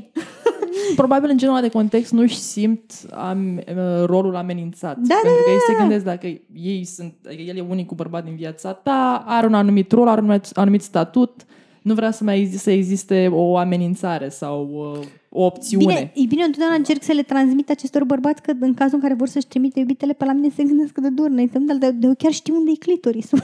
[1.00, 2.92] Probabil în genul ăla de context nu-și simt
[3.30, 4.96] am, uh, rolul amenințat.
[5.10, 5.78] Da, pentru da, că ei da, se da.
[5.78, 9.92] gândesc dacă ei sunt, adică el e unicul bărbat din viața ta, are un anumit
[9.92, 11.46] rol, are un anumit, anumit statut,
[11.82, 15.84] nu vrea să mai existe, să existe o amenințare sau uh, o opțiune.
[15.84, 19.00] Bine, e bine, eu întotdeauna încerc să le transmit acestor bărbați că în cazul în
[19.00, 21.76] care vor să-și trimite iubitele pe la mine se gândesc că de dur, noi dar
[21.76, 23.42] de, de, eu chiar știu unde e clitorisul.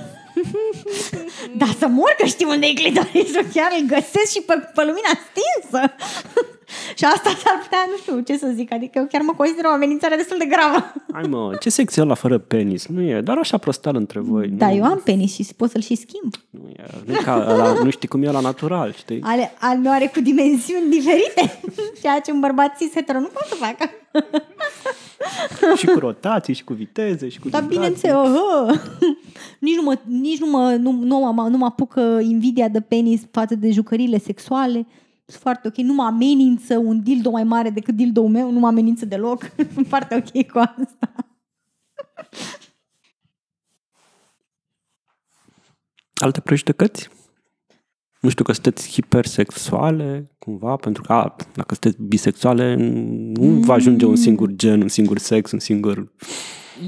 [1.60, 5.12] da, să mor că știu unde e clitorisul, chiar îl găsesc și pe, pe lumina
[5.28, 5.94] stinsă.
[6.98, 9.72] și asta s-ar putea, nu știu ce să zic, adică eu chiar mă consider o
[9.72, 10.92] amenințare destul de gravă.
[11.12, 12.86] Hai mă, ce sex e ăla fără penis?
[12.86, 14.48] Nu e, doar așa prostal între voi.
[14.48, 16.34] Da, nu, eu am penis și pot să-l și schimb.
[16.50, 19.20] Nu, e, nu, e ca ăla, nu știi cum e la natural, știi?
[19.22, 21.60] Ale, al meu are cu dimensiuni diferite,
[22.02, 23.90] ceea ce un bărbat cis hetero nu poate să facă.
[25.76, 28.02] și cu rotații, și cu viteze, și cu Dar vibrații.
[28.02, 28.78] bineînțeles, oh,
[29.58, 33.20] nici, nu mă, nici nu mă, nu, nu, mă, nu mă apucă invidia de penis
[33.30, 34.86] față de jucăriile sexuale.
[35.26, 35.76] Sunt foarte ok.
[35.76, 39.50] Nu mă amenință un dildo mai mare decât dildo meu, nu mă amenință deloc.
[39.74, 41.14] Sunt foarte ok cu asta.
[46.14, 47.08] Alte prejudecăți?
[48.20, 52.74] Nu știu că sunteți hipersexuale, cumva, pentru că a, dacă sunteți bisexuale,
[53.34, 56.12] nu va ajunge un singur gen, un singur sex, un singur...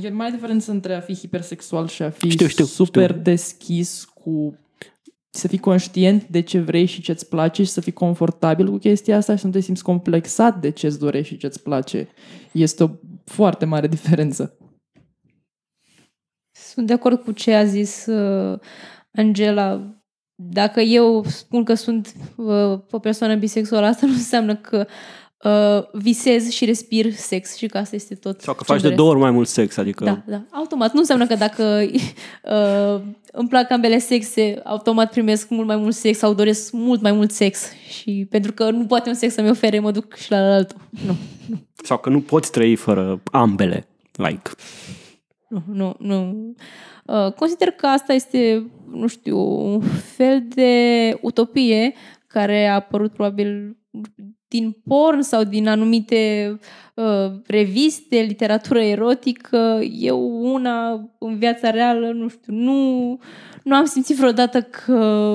[0.03, 3.23] E mai diferență între a fi hipersexual și a fi Știu, știu, super știu.
[3.23, 4.59] deschis cu
[5.37, 9.17] să fii conștient de ce vrei și ce-ți place și să fii confortabil cu chestia
[9.17, 12.09] asta și să nu te simți complexat de ce-ți dorești și ce-ți place.
[12.53, 12.89] Este o
[13.25, 14.57] foarte mare diferență.
[16.51, 18.59] Sunt de acord cu ce a zis uh,
[19.13, 20.01] Angela.
[20.35, 24.87] Dacă eu spun că sunt uh, o persoană bisexuală, asta nu înseamnă că
[25.45, 28.83] uh, visez și respir sex și că asta este tot Sau că ce faci de
[28.83, 29.01] doresc.
[29.01, 30.05] două ori mai mult sex, adică...
[30.05, 30.43] Da, da.
[30.51, 30.93] Automat.
[30.93, 31.63] Nu înseamnă că dacă
[32.43, 33.01] uh,
[33.33, 37.31] îmi plac ambele sexe, automat primesc mult mai mult sex sau doresc mult mai mult
[37.31, 37.73] sex.
[37.89, 40.81] Și pentru că nu poate un sex să-mi ofere, mă duc și la altul.
[41.07, 41.17] Nu.
[41.83, 43.89] Sau că nu poți trăi fără ambele.
[44.13, 44.51] Like,
[45.49, 46.47] Nu, nu, nu.
[47.05, 49.39] Uh, consider că asta este, nu știu,
[49.75, 49.81] un
[50.17, 50.73] fel de
[51.21, 51.95] utopie
[52.27, 53.77] care a apărut probabil
[54.49, 56.59] din porn sau din anumite uh,
[57.47, 59.81] reviste, literatură erotică.
[59.99, 63.19] Eu una în viața reală, nu știu, nu,
[63.63, 64.93] nu am simțit vreodată că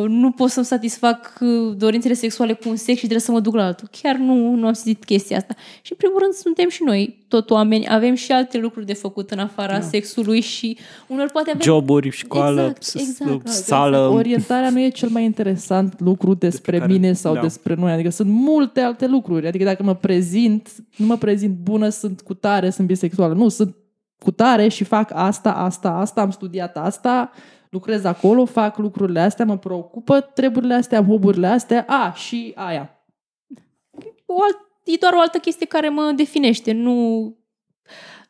[0.08, 3.56] nu pot să-mi satisfac uh, dorințele sexuale cu un sex și trebuie să mă duc
[3.56, 3.88] la altul.
[4.02, 5.56] Chiar nu, nu am simțit chestia asta.
[5.82, 9.32] Și în primul rând suntem și noi tot oameni, avem și alte lucruri de făcut
[9.32, 9.82] în afara da.
[9.82, 11.62] sexului și unor poate avem...
[11.62, 13.48] joburi, școală, Exact, s- exact.
[13.48, 13.98] s- sală...
[14.14, 17.42] Orientarea nu e cel mai interesant lucru despre, care- mine sau da.
[17.42, 17.92] despre noi.
[17.92, 19.48] Adică sunt multe alte lucruri.
[19.48, 23.34] Adică dacă mă prezint, nu mă prezint bună, sunt cu tare, sunt bisexuală.
[23.34, 23.76] Nu, sunt
[24.24, 27.32] cu tare și fac asta, asta, asta, am studiat asta,
[27.70, 33.06] lucrez acolo, fac lucrurile astea, mă preocupă treburile astea, hoburile astea, a, și aia.
[34.26, 36.72] o alt, e doar o altă chestie care mă definește.
[36.72, 37.24] Nu,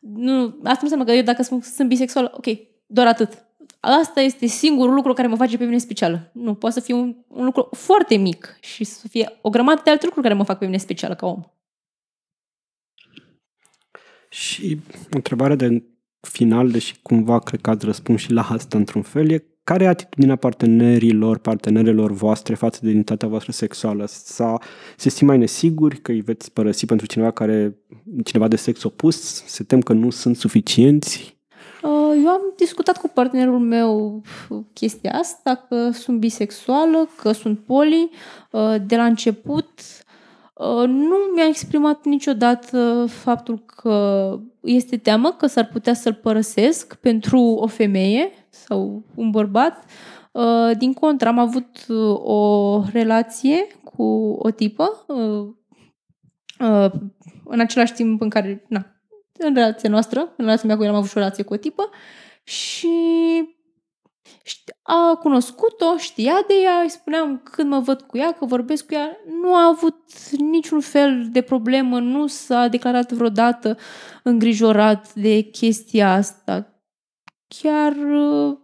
[0.00, 2.46] nu, asta nu înseamnă că eu dacă spun că sunt bisexuală, ok,
[2.86, 3.44] doar atât.
[3.80, 6.30] Asta este singurul lucru care mă face pe mine specială.
[6.32, 9.90] Nu, poate să fie un, un lucru foarte mic și să fie o grămadă de
[9.90, 11.42] alte lucruri care mă fac pe mine specială ca om.
[14.32, 14.78] Și
[15.10, 15.82] întrebarea de
[16.20, 19.88] final, deși cumva cred că ați răspuns și la asta într-un fel, e care e
[19.88, 24.06] atitudinea partenerilor, partenerelor voastre față de identitatea voastră sexuală?
[24.06, 24.60] Sau
[24.96, 27.76] se simt mai nesiguri că îi veți părăsi pentru cineva care,
[28.24, 29.44] cineva de sex opus?
[29.46, 31.36] Se tem că nu sunt suficienți?
[31.82, 34.22] Uh, Eu am discutat cu partenerul meu
[34.72, 38.10] chestia asta, că sunt bisexuală, că sunt poli.
[38.50, 40.01] Uh, De la început uh,
[40.86, 47.66] nu mi-a exprimat niciodată faptul că este teamă că s-ar putea să-l părăsesc pentru o
[47.66, 49.84] femeie sau un bărbat.
[50.32, 55.46] Uh, Din contră, am avut uh, o relație cu o tipă uh,
[56.68, 56.92] uh,
[57.44, 58.86] în același timp în care, na,
[59.38, 61.56] în relația noastră, în relația mea cu el am avut și o relație cu o
[61.56, 61.90] tipă
[62.42, 62.88] și
[64.22, 68.86] ști- a cunoscut-o, știa de ea, îi spuneam când mă văd cu ea, că vorbesc
[68.86, 69.96] cu ea, nu a avut
[70.30, 73.78] niciun fel de problemă, nu s-a declarat vreodată
[74.22, 76.66] îngrijorat de chestia asta.
[77.48, 78.56] Chiar uh,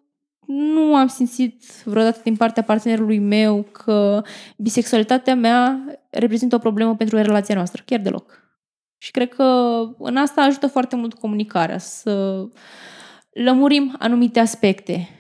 [0.47, 4.23] nu am simțit vreodată din partea partenerului meu că
[4.57, 8.47] bisexualitatea mea reprezintă o problemă pentru relația noastră, chiar deloc.
[8.97, 9.45] Și cred că
[9.99, 12.45] în asta ajută foarte mult comunicarea, să
[13.33, 15.18] lămurim anumite aspecte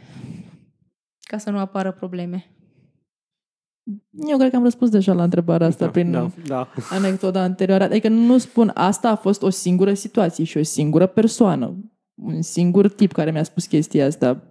[1.29, 2.47] ca să nu apară probleme.
[4.29, 6.69] Eu cred că am răspuns deja la întrebarea asta Da, prin da, da.
[6.91, 7.85] anecdota anterioară.
[7.85, 11.75] Adică nu spun asta a fost o singură situație și o singură persoană.
[12.15, 14.43] Un singur tip care mi-a spus chestia asta.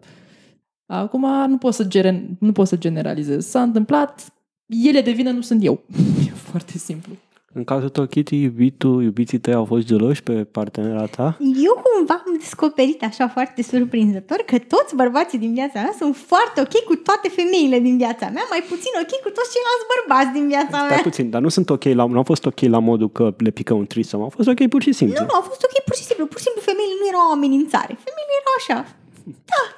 [0.86, 3.46] Acum nu pot să, geren, nu pot să generalizez.
[3.46, 4.34] S-a întâmplat,
[4.66, 5.84] ele de vină nu sunt eu.
[6.28, 7.14] E foarte simplu.
[7.58, 11.28] În cazul tău, Kitty, iubitul, iubiții tăi au fost geloși pe partenera ta?
[11.68, 16.58] Eu cumva am descoperit așa foarte surprinzător că toți bărbații din viața mea sunt foarte
[16.66, 20.46] ok cu toate femeile din viața mea, mai puțin ok cu toți ceilalți bărbați din
[20.54, 21.08] viața Stai mea.
[21.10, 23.74] puțin, dar nu sunt ok la, nu au fost ok la modul că le pică
[23.82, 25.18] un trisom, au fost ok pur și simplu.
[25.20, 26.26] Nu, nu, a fost ok pur și simplu.
[26.32, 27.94] Pur și simplu femeile nu erau o amenințare.
[28.08, 28.78] Femeile erau așa.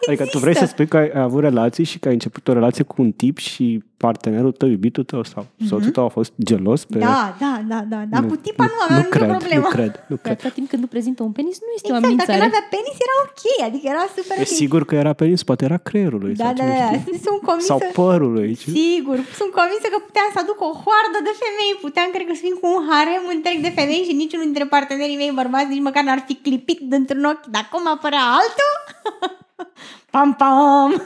[0.07, 2.53] Adică tu vrei să spui că ai, ai avut relații și că ai început o
[2.53, 6.81] relație cu un tip și partenerul tău, iubitul tău sau soțul tău a fost gelos
[6.85, 6.97] pe...
[6.99, 7.99] Da, da, da, da.
[8.13, 9.61] Dar cu tipa nu aveam nu nicio cred, problemă.
[9.67, 10.33] Nu cred, nu Dar cred.
[10.37, 12.39] atâta timp când nu prezintă un penis, nu este o Exact, dacă amenințare.
[12.43, 14.53] nu avea penis era ok, adică era super E ok.
[14.61, 17.19] sigur că era penis, poate era creierului Da, sau da, cine da, știe.
[17.25, 17.71] sunt convinsă.
[17.71, 18.49] Sau părului.
[18.61, 22.33] ce- Sigur, sunt convinsă că puteam să aduc o hoardă de femei, puteam, cred că,
[22.39, 25.85] să fim cu un harem întreg de femei și niciunul dintre partenerii mei bărbați nici
[25.87, 27.45] măcar n-ar fi clipit dintr-un ochi.
[27.55, 28.73] Dar cum apărea altul?
[30.11, 30.91] pam, pam!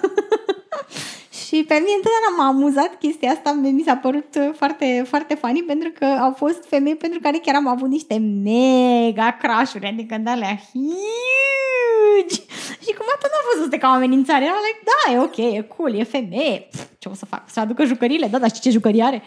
[1.45, 5.63] și pe mine întotdeauna m-a amuzat chestia asta, mi s-a părut uh, foarte, foarte funny
[5.63, 10.29] pentru că au fost femei pentru care chiar am avut niște mega crush-uri, adică de
[10.29, 12.41] alea huge.
[12.83, 14.43] Și cumva tot n-a văzut ca o amenințare.
[14.43, 16.67] Era like, da, e ok, e cool, e femeie.
[16.71, 17.43] Pf, ce o să fac?
[17.49, 18.27] Să aducă jucăriile?
[18.27, 19.21] Da, dar știi ce jucării are?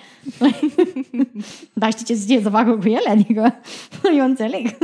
[1.81, 3.11] dar știi ce zice să facă cu ele?
[3.11, 3.61] Adică,
[4.17, 4.77] eu înțeleg.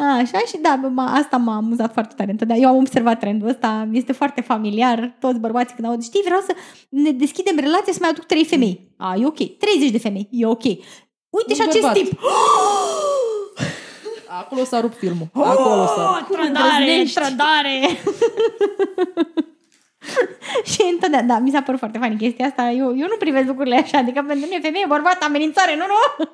[0.00, 2.30] Așa și da, m- asta m-a amuzat foarte tare.
[2.30, 2.64] întotdeauna.
[2.66, 5.16] Eu am observat trendul ăsta, este foarte familiar.
[5.20, 6.54] Toți bărbații când aud, știi, vreau să
[6.88, 8.94] ne deschidem relația să mai aduc trei femei.
[8.96, 9.58] A, e ok.
[9.58, 10.64] 30 de femei, e ok.
[10.64, 11.92] Uite și Un acest bărbat.
[12.02, 12.18] tip.
[14.40, 15.26] Acolo s-a rupt filmul.
[15.34, 16.40] Acolo s-a rupt.
[16.40, 17.20] Trădare, îndrăznești?
[17.20, 17.80] trădare.
[20.72, 22.70] și întotdeauna, da, mi s-a părut foarte funny chestia asta.
[22.70, 26.24] Eu, eu nu privesc lucrurile așa, adică pentru mine femeie, bărbat, amenințare, nu, nu.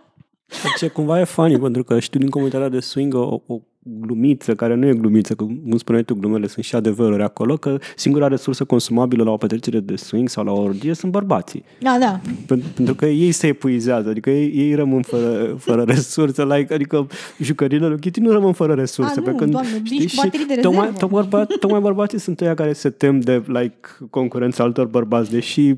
[0.78, 3.60] Ce cumva e funny, pentru că știu din comunitatea de swing o, o
[4.00, 7.78] glumiță care nu e glumiță, că cum spuneai tu, glumele sunt și adevăruri acolo, că
[7.96, 11.64] singura resursă consumabilă la o petrecere de swing sau la o orgie sunt bărbații.
[11.80, 12.20] Da, da.
[12.44, 17.06] Pen- Pentru că ei se epuizează, adică ei, ei rămân fără, fără resurse, like, adică
[17.40, 19.12] jucăriile lui Kitty nu rămân fără resurse.
[19.18, 20.98] A, nu, pe când, doamne, vii cu baterii de tocmai, rezervă.
[20.98, 23.78] tocmai, bărba- tocmai bărbații sunt ăia care se tem de like,
[24.10, 25.74] concurența altor bărbați, deși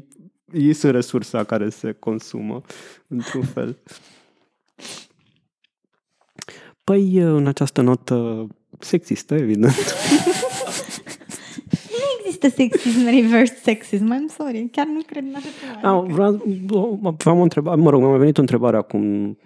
[0.53, 2.63] ei sunt resursa care se consumă
[3.09, 3.77] într-un fel.
[6.85, 8.47] Păi, în această notă
[8.79, 9.73] sexistă, evident,
[11.99, 14.15] Nu există sexism, reverse sexism.
[14.15, 15.89] I'm sorry, chiar nu cred în așa ceva.
[15.89, 16.43] A, vreau,
[17.25, 19.37] am o întrebare, mă rog, mi-a mai venit o întrebare acum,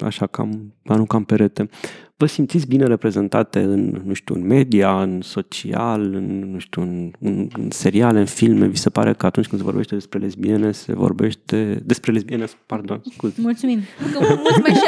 [0.00, 1.68] așa cam, arunc perete.
[2.16, 7.10] Vă simțiți bine reprezentate în, nu știu, în media, în social, în, nu știu, în,
[7.20, 8.66] în, în seriale, în filme?
[8.66, 13.02] Vi se pare că atunci când se vorbește despre lesbiene, se vorbește despre lesbiene, pardon,
[13.12, 13.34] scuze.
[13.40, 13.80] Mulțumim.
[14.12, 14.80] Că mulți mai și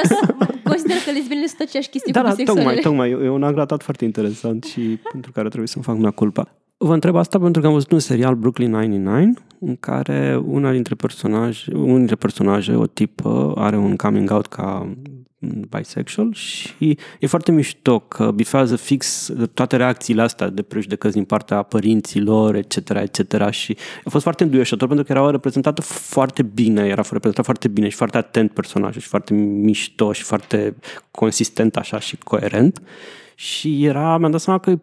[0.64, 2.80] consideră că lesbienele sunt aceeași chestie Da, cu da, bisexualele.
[2.80, 3.26] tocmai, tocmai.
[3.26, 6.54] E un agratat foarte interesant și pentru care trebuie să-mi fac mea culpa.
[6.84, 10.94] Vă întreb asta pentru că am văzut un serial Brooklyn Nine-Nine în care una dintre
[10.94, 14.96] personaje, unul dintre personaje, o tipă, are un coming out ca
[15.68, 21.62] bisexual și e foarte mișto că bifează fix toate reacțiile astea de prejudecăți din partea
[21.62, 23.50] părinților, etc., etc.
[23.50, 27.88] și a fost foarte înduioșător pentru că era reprezentată foarte bine, era reprezentat foarte bine
[27.88, 30.76] și foarte atent personajul și foarte mișto și foarte
[31.10, 32.82] consistent așa și coerent
[33.34, 34.78] și era, mi-am dat seama că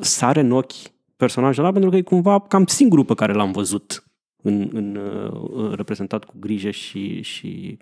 [0.00, 4.04] sare în ochi personajul ăla pentru că e cumva cam singurul pe care l-am văzut
[4.42, 7.78] în, în, uh, reprezentat cu grijă și, și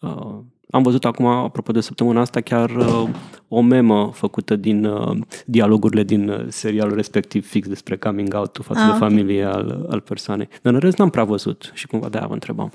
[0.00, 0.38] uh,
[0.70, 3.08] am văzut acum, apropo de săptămâna asta, chiar uh,
[3.48, 8.80] o memă făcută din uh, dialogurile din uh, serialul respectiv fix despre coming out față
[8.80, 8.98] Ah, de ok.
[8.98, 10.48] familie al, al persoanei.
[10.62, 12.72] Dar în rest n-am prea văzut și cumva de-aia vă întrebam.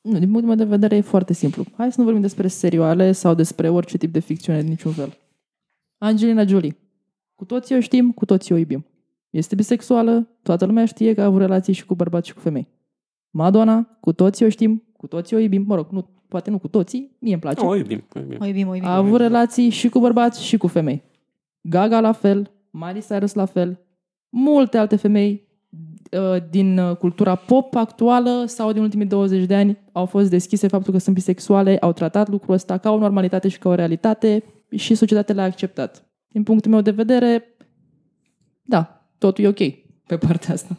[0.00, 1.64] Nu, din punctul meu de vedere e foarte simplu.
[1.76, 5.16] Hai să nu vorbim despre serioale sau despre orice tip de ficțiune de niciun fel.
[5.98, 6.76] Angelina Jolie.
[7.42, 8.86] Cu toții o știm, cu toții o iubim.
[9.30, 12.68] Este bisexuală, toată lumea știe că a avut relații și cu bărbați și cu femei.
[13.30, 16.68] Madonna, cu toții o știm, cu toții o iubim, mă rog, nu, poate nu cu
[16.68, 17.64] toții, mie îmi place.
[17.64, 18.04] O iubim.
[18.14, 18.38] o iubim.
[18.40, 18.88] O iubim, o iubim.
[18.88, 21.02] A avut relații și cu bărbați și cu femei.
[21.60, 23.80] Gaga la fel, Miley Cyrus la fel,
[24.28, 25.48] multe alte femei
[26.12, 30.66] uh, din uh, cultura pop actuală sau din ultimii 20 de ani au fost deschise
[30.66, 34.44] faptul că sunt bisexuale, au tratat lucrul ăsta ca o normalitate și ca o realitate
[34.76, 36.11] și societatea le-a acceptat.
[36.32, 37.56] Din punctul meu de vedere,
[38.62, 39.60] da, totul e ok
[40.06, 40.76] pe partea asta.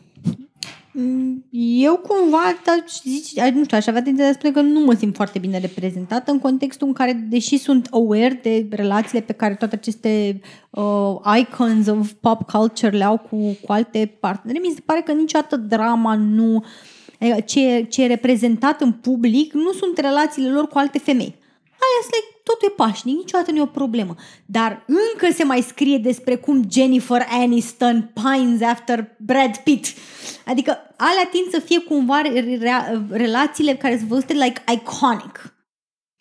[0.93, 4.79] Mm, Eu cumva, da, zici, nu știu, aș avea tendința de a spune că nu
[4.79, 9.33] mă simt foarte bine reprezentată în contextul în care, deși sunt aware de relațiile pe
[9.33, 14.73] care toate aceste uh, icons of pop culture le au cu, cu alte parteneri, mi
[14.73, 16.63] se pare că niciodată drama nu...
[17.19, 21.35] adică Ce, e- ce e reprezentat în public nu sunt relațiile lor cu alte femei.
[21.83, 24.15] Aia este like, totul e pașnic, niciodată nu e o problemă.
[24.45, 29.85] Dar încă se mai scrie despre cum Jennifer Aniston pines after Brad Pitt.
[30.45, 35.53] Adică alea tind să fie cumva re- re- relațiile care sunt văzute like iconic.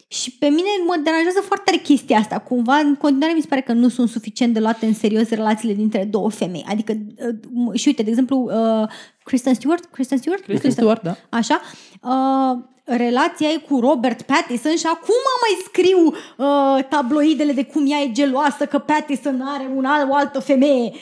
[0.08, 2.38] Și pe mine mă deranjează foarte tare chestia asta.
[2.38, 5.74] Cumva, în continuare, mi se pare că nu sunt suficient de luate în serios relațiile
[5.74, 6.64] dintre două femei.
[6.68, 8.88] Adică, uh, și uite, de exemplu, uh,
[9.24, 10.42] Kristen Stewart, Kristen Stewart?
[10.42, 11.16] Kristen Stewart, da.
[11.28, 11.60] Așa.
[12.02, 12.64] Uh,
[12.96, 18.10] relația ei cu Robert Pattinson și acum mai scriu uh, tabloidele de cum ea e
[18.12, 20.92] geloasă că Pattinson are un alt, o altă femeie.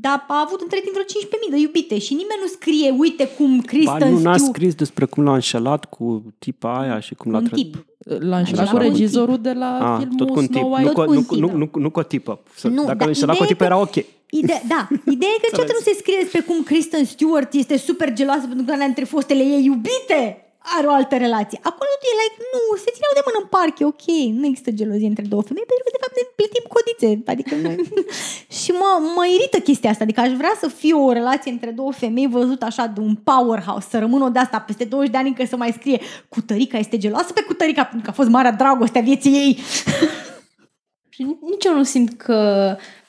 [0.00, 3.56] dar a avut între timp vreo 15.000 de iubite și nimeni nu scrie, uite cum
[3.56, 4.54] Ba, Kristen nu n-a Stewart...
[4.54, 7.64] scris despre cum l-a înșelat cu tipa aia și cum l-a Un tratat.
[7.64, 7.84] tip.
[8.18, 10.54] L-a înșelat Așa, cu cu un regizorul de la Ah, filmul tot cu un tip,
[10.54, 10.88] Snow nu White.
[10.92, 11.52] cu, Tot cu un nu, tip, nu, da.
[11.56, 12.40] nu, nu cu o tipă.
[12.54, 14.14] Să- Nu, Dacă dar l-a înșelat cu o ideea tipă e că- era ok.
[14.30, 18.12] Ide- da, ideea e că niciodată nu se scrie despre cum Kristen Stewart este super
[18.12, 20.45] geloasă pentru că una dintre fostele ei iubite
[20.76, 21.58] are o altă relație.
[21.70, 24.06] Acolo e like, nu, se țineau de mână în parc, e ok,
[24.40, 27.08] nu există gelozie între două femei, pentru că de fapt ne plătim codițe.
[27.32, 27.76] Adică noi...
[28.60, 31.92] și mă, mă irită chestia asta, adică aș vrea să fie o relație între două
[32.02, 35.28] femei văzut așa de un powerhouse, să rămână o de asta peste 20 de ani
[35.32, 35.98] încă să mai scrie
[36.28, 39.52] Cutărica este geloasă pe Cutărica pentru că a fost marea dragoste a vieții ei.
[41.14, 42.38] Și nici eu nu simt că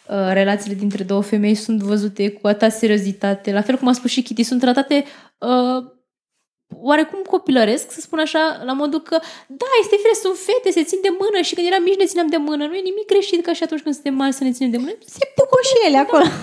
[0.09, 3.51] uh, relațiile dintre două femei sunt văzute cu atâta seriozitate.
[3.51, 5.05] La fel cum a spus și Kitty, sunt tratate
[5.37, 5.95] uh,
[6.81, 10.99] oarecum copilăresc, să spun așa, la modul că, da, este firesc, sunt fete, se țin
[11.01, 12.65] de mână și când eram mici ne țineam de mână.
[12.65, 14.97] Nu e nimic greșit ca și atunci când suntem mari să ne ținem de mână.
[15.05, 16.23] Se pupă și ele acolo.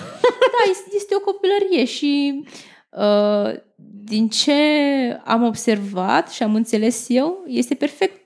[0.55, 2.43] Da, este, este o copilărie și
[2.89, 3.59] uh,
[4.03, 4.53] din ce
[5.25, 8.25] am observat și am înțeles eu, este perfect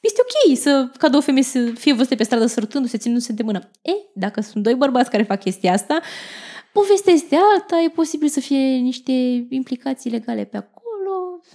[0.00, 3.70] este ok să, ca două femei să fie văzute pe stradă sărutându-se, ținându-se de mână.
[3.82, 6.00] E, dacă sunt doi bărbați care fac chestia asta,
[6.72, 9.12] povestea este alta, e posibil să fie niște
[9.48, 10.75] implicații legale pe acolo.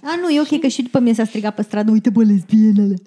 [0.02, 2.94] A, nu, e ok că și după mine s-a strigat pe stradă, uite bă, lesbienele.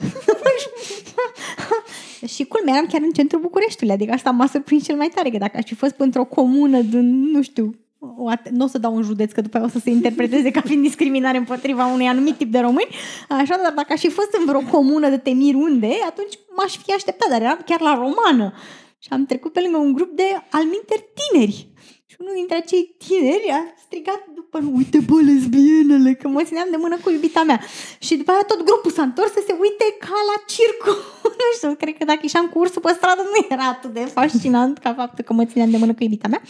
[2.33, 5.37] și culmea, eram chiar în centrul Bucureștiului, adică asta m-a surprins cel mai tare, că
[5.37, 7.75] dacă aș fi fost într-o comună din, nu știu,
[8.17, 10.51] o at- nu o să dau un județ, că după aia o să se interpreteze
[10.51, 12.87] ca fiind discriminare împotriva unui anumit tip de români,
[13.29, 16.93] așa, dar dacă aș fi fost în vreo comună de temir unde, atunci m-aș fi
[16.93, 18.53] așteptat, dar eram chiar la romană.
[18.99, 21.67] Și am trecut pe lângă un grup de alminteri tineri.
[22.15, 26.69] Și unul dintre acei tineri a strigat după nu, uite bă, lesbienele, că mă țineam
[26.71, 27.59] de mână cu iubita mea.
[28.05, 30.91] Și după aia tot grupul s-a întors să se uite ca la circu.
[31.39, 34.77] nu știu, cred că dacă ieșeam cu ursul pe stradă nu era atât de fascinant
[34.77, 36.41] ca faptul că mă țineam de mână cu iubita mea.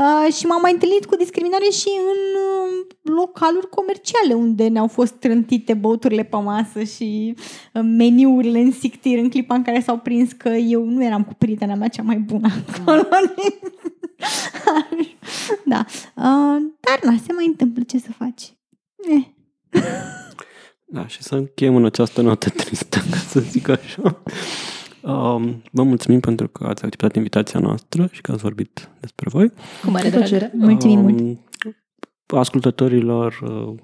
[0.00, 2.86] Uh, și m-am mai întâlnit cu discriminare și în uh,
[3.18, 9.28] localuri comerciale unde ne-au fost trântite băuturile pe masă și uh, meniurile în sictir în
[9.28, 12.48] clipa în care s-au prins că eu nu eram cu prietena mea cea mai bună
[12.68, 13.08] acolo.
[15.72, 15.84] da.
[16.14, 18.54] Uh, dar na, se mai întâmplă ce să faci.
[19.10, 19.24] Eh.
[20.90, 24.22] Da, și să încheiem în această notă tristă, ca să zic așa.
[25.02, 29.52] Um, vă mulțumim pentru că ați acceptat invitația noastră și că ați vorbit despre voi.
[29.84, 30.28] Cu mare Cu drag.
[30.28, 30.52] plăcere.
[30.54, 31.18] Mulțumim mult.
[31.18, 31.40] Um,
[32.26, 33.78] ascultătorilor, uh,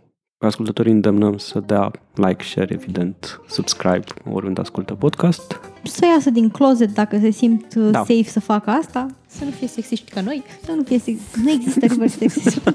[0.46, 5.60] ascultătorii îndemnăm să dea like, share, evident, subscribe oriunde ascultă podcast.
[5.82, 7.98] Să iasă din closet dacă se simt uh, Da.
[7.98, 9.06] safe să facă asta.
[9.26, 10.42] Să nu fie sexiști ca noi.
[10.64, 11.18] Să nu fie sex.
[11.44, 12.62] Nu există reverse sexism.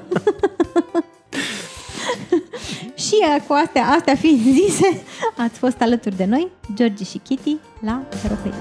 [3.05, 5.01] și uh, cu astea, astea fiind zise,
[5.37, 8.59] ați fost alături de noi, George și Kitty, la Heropedia.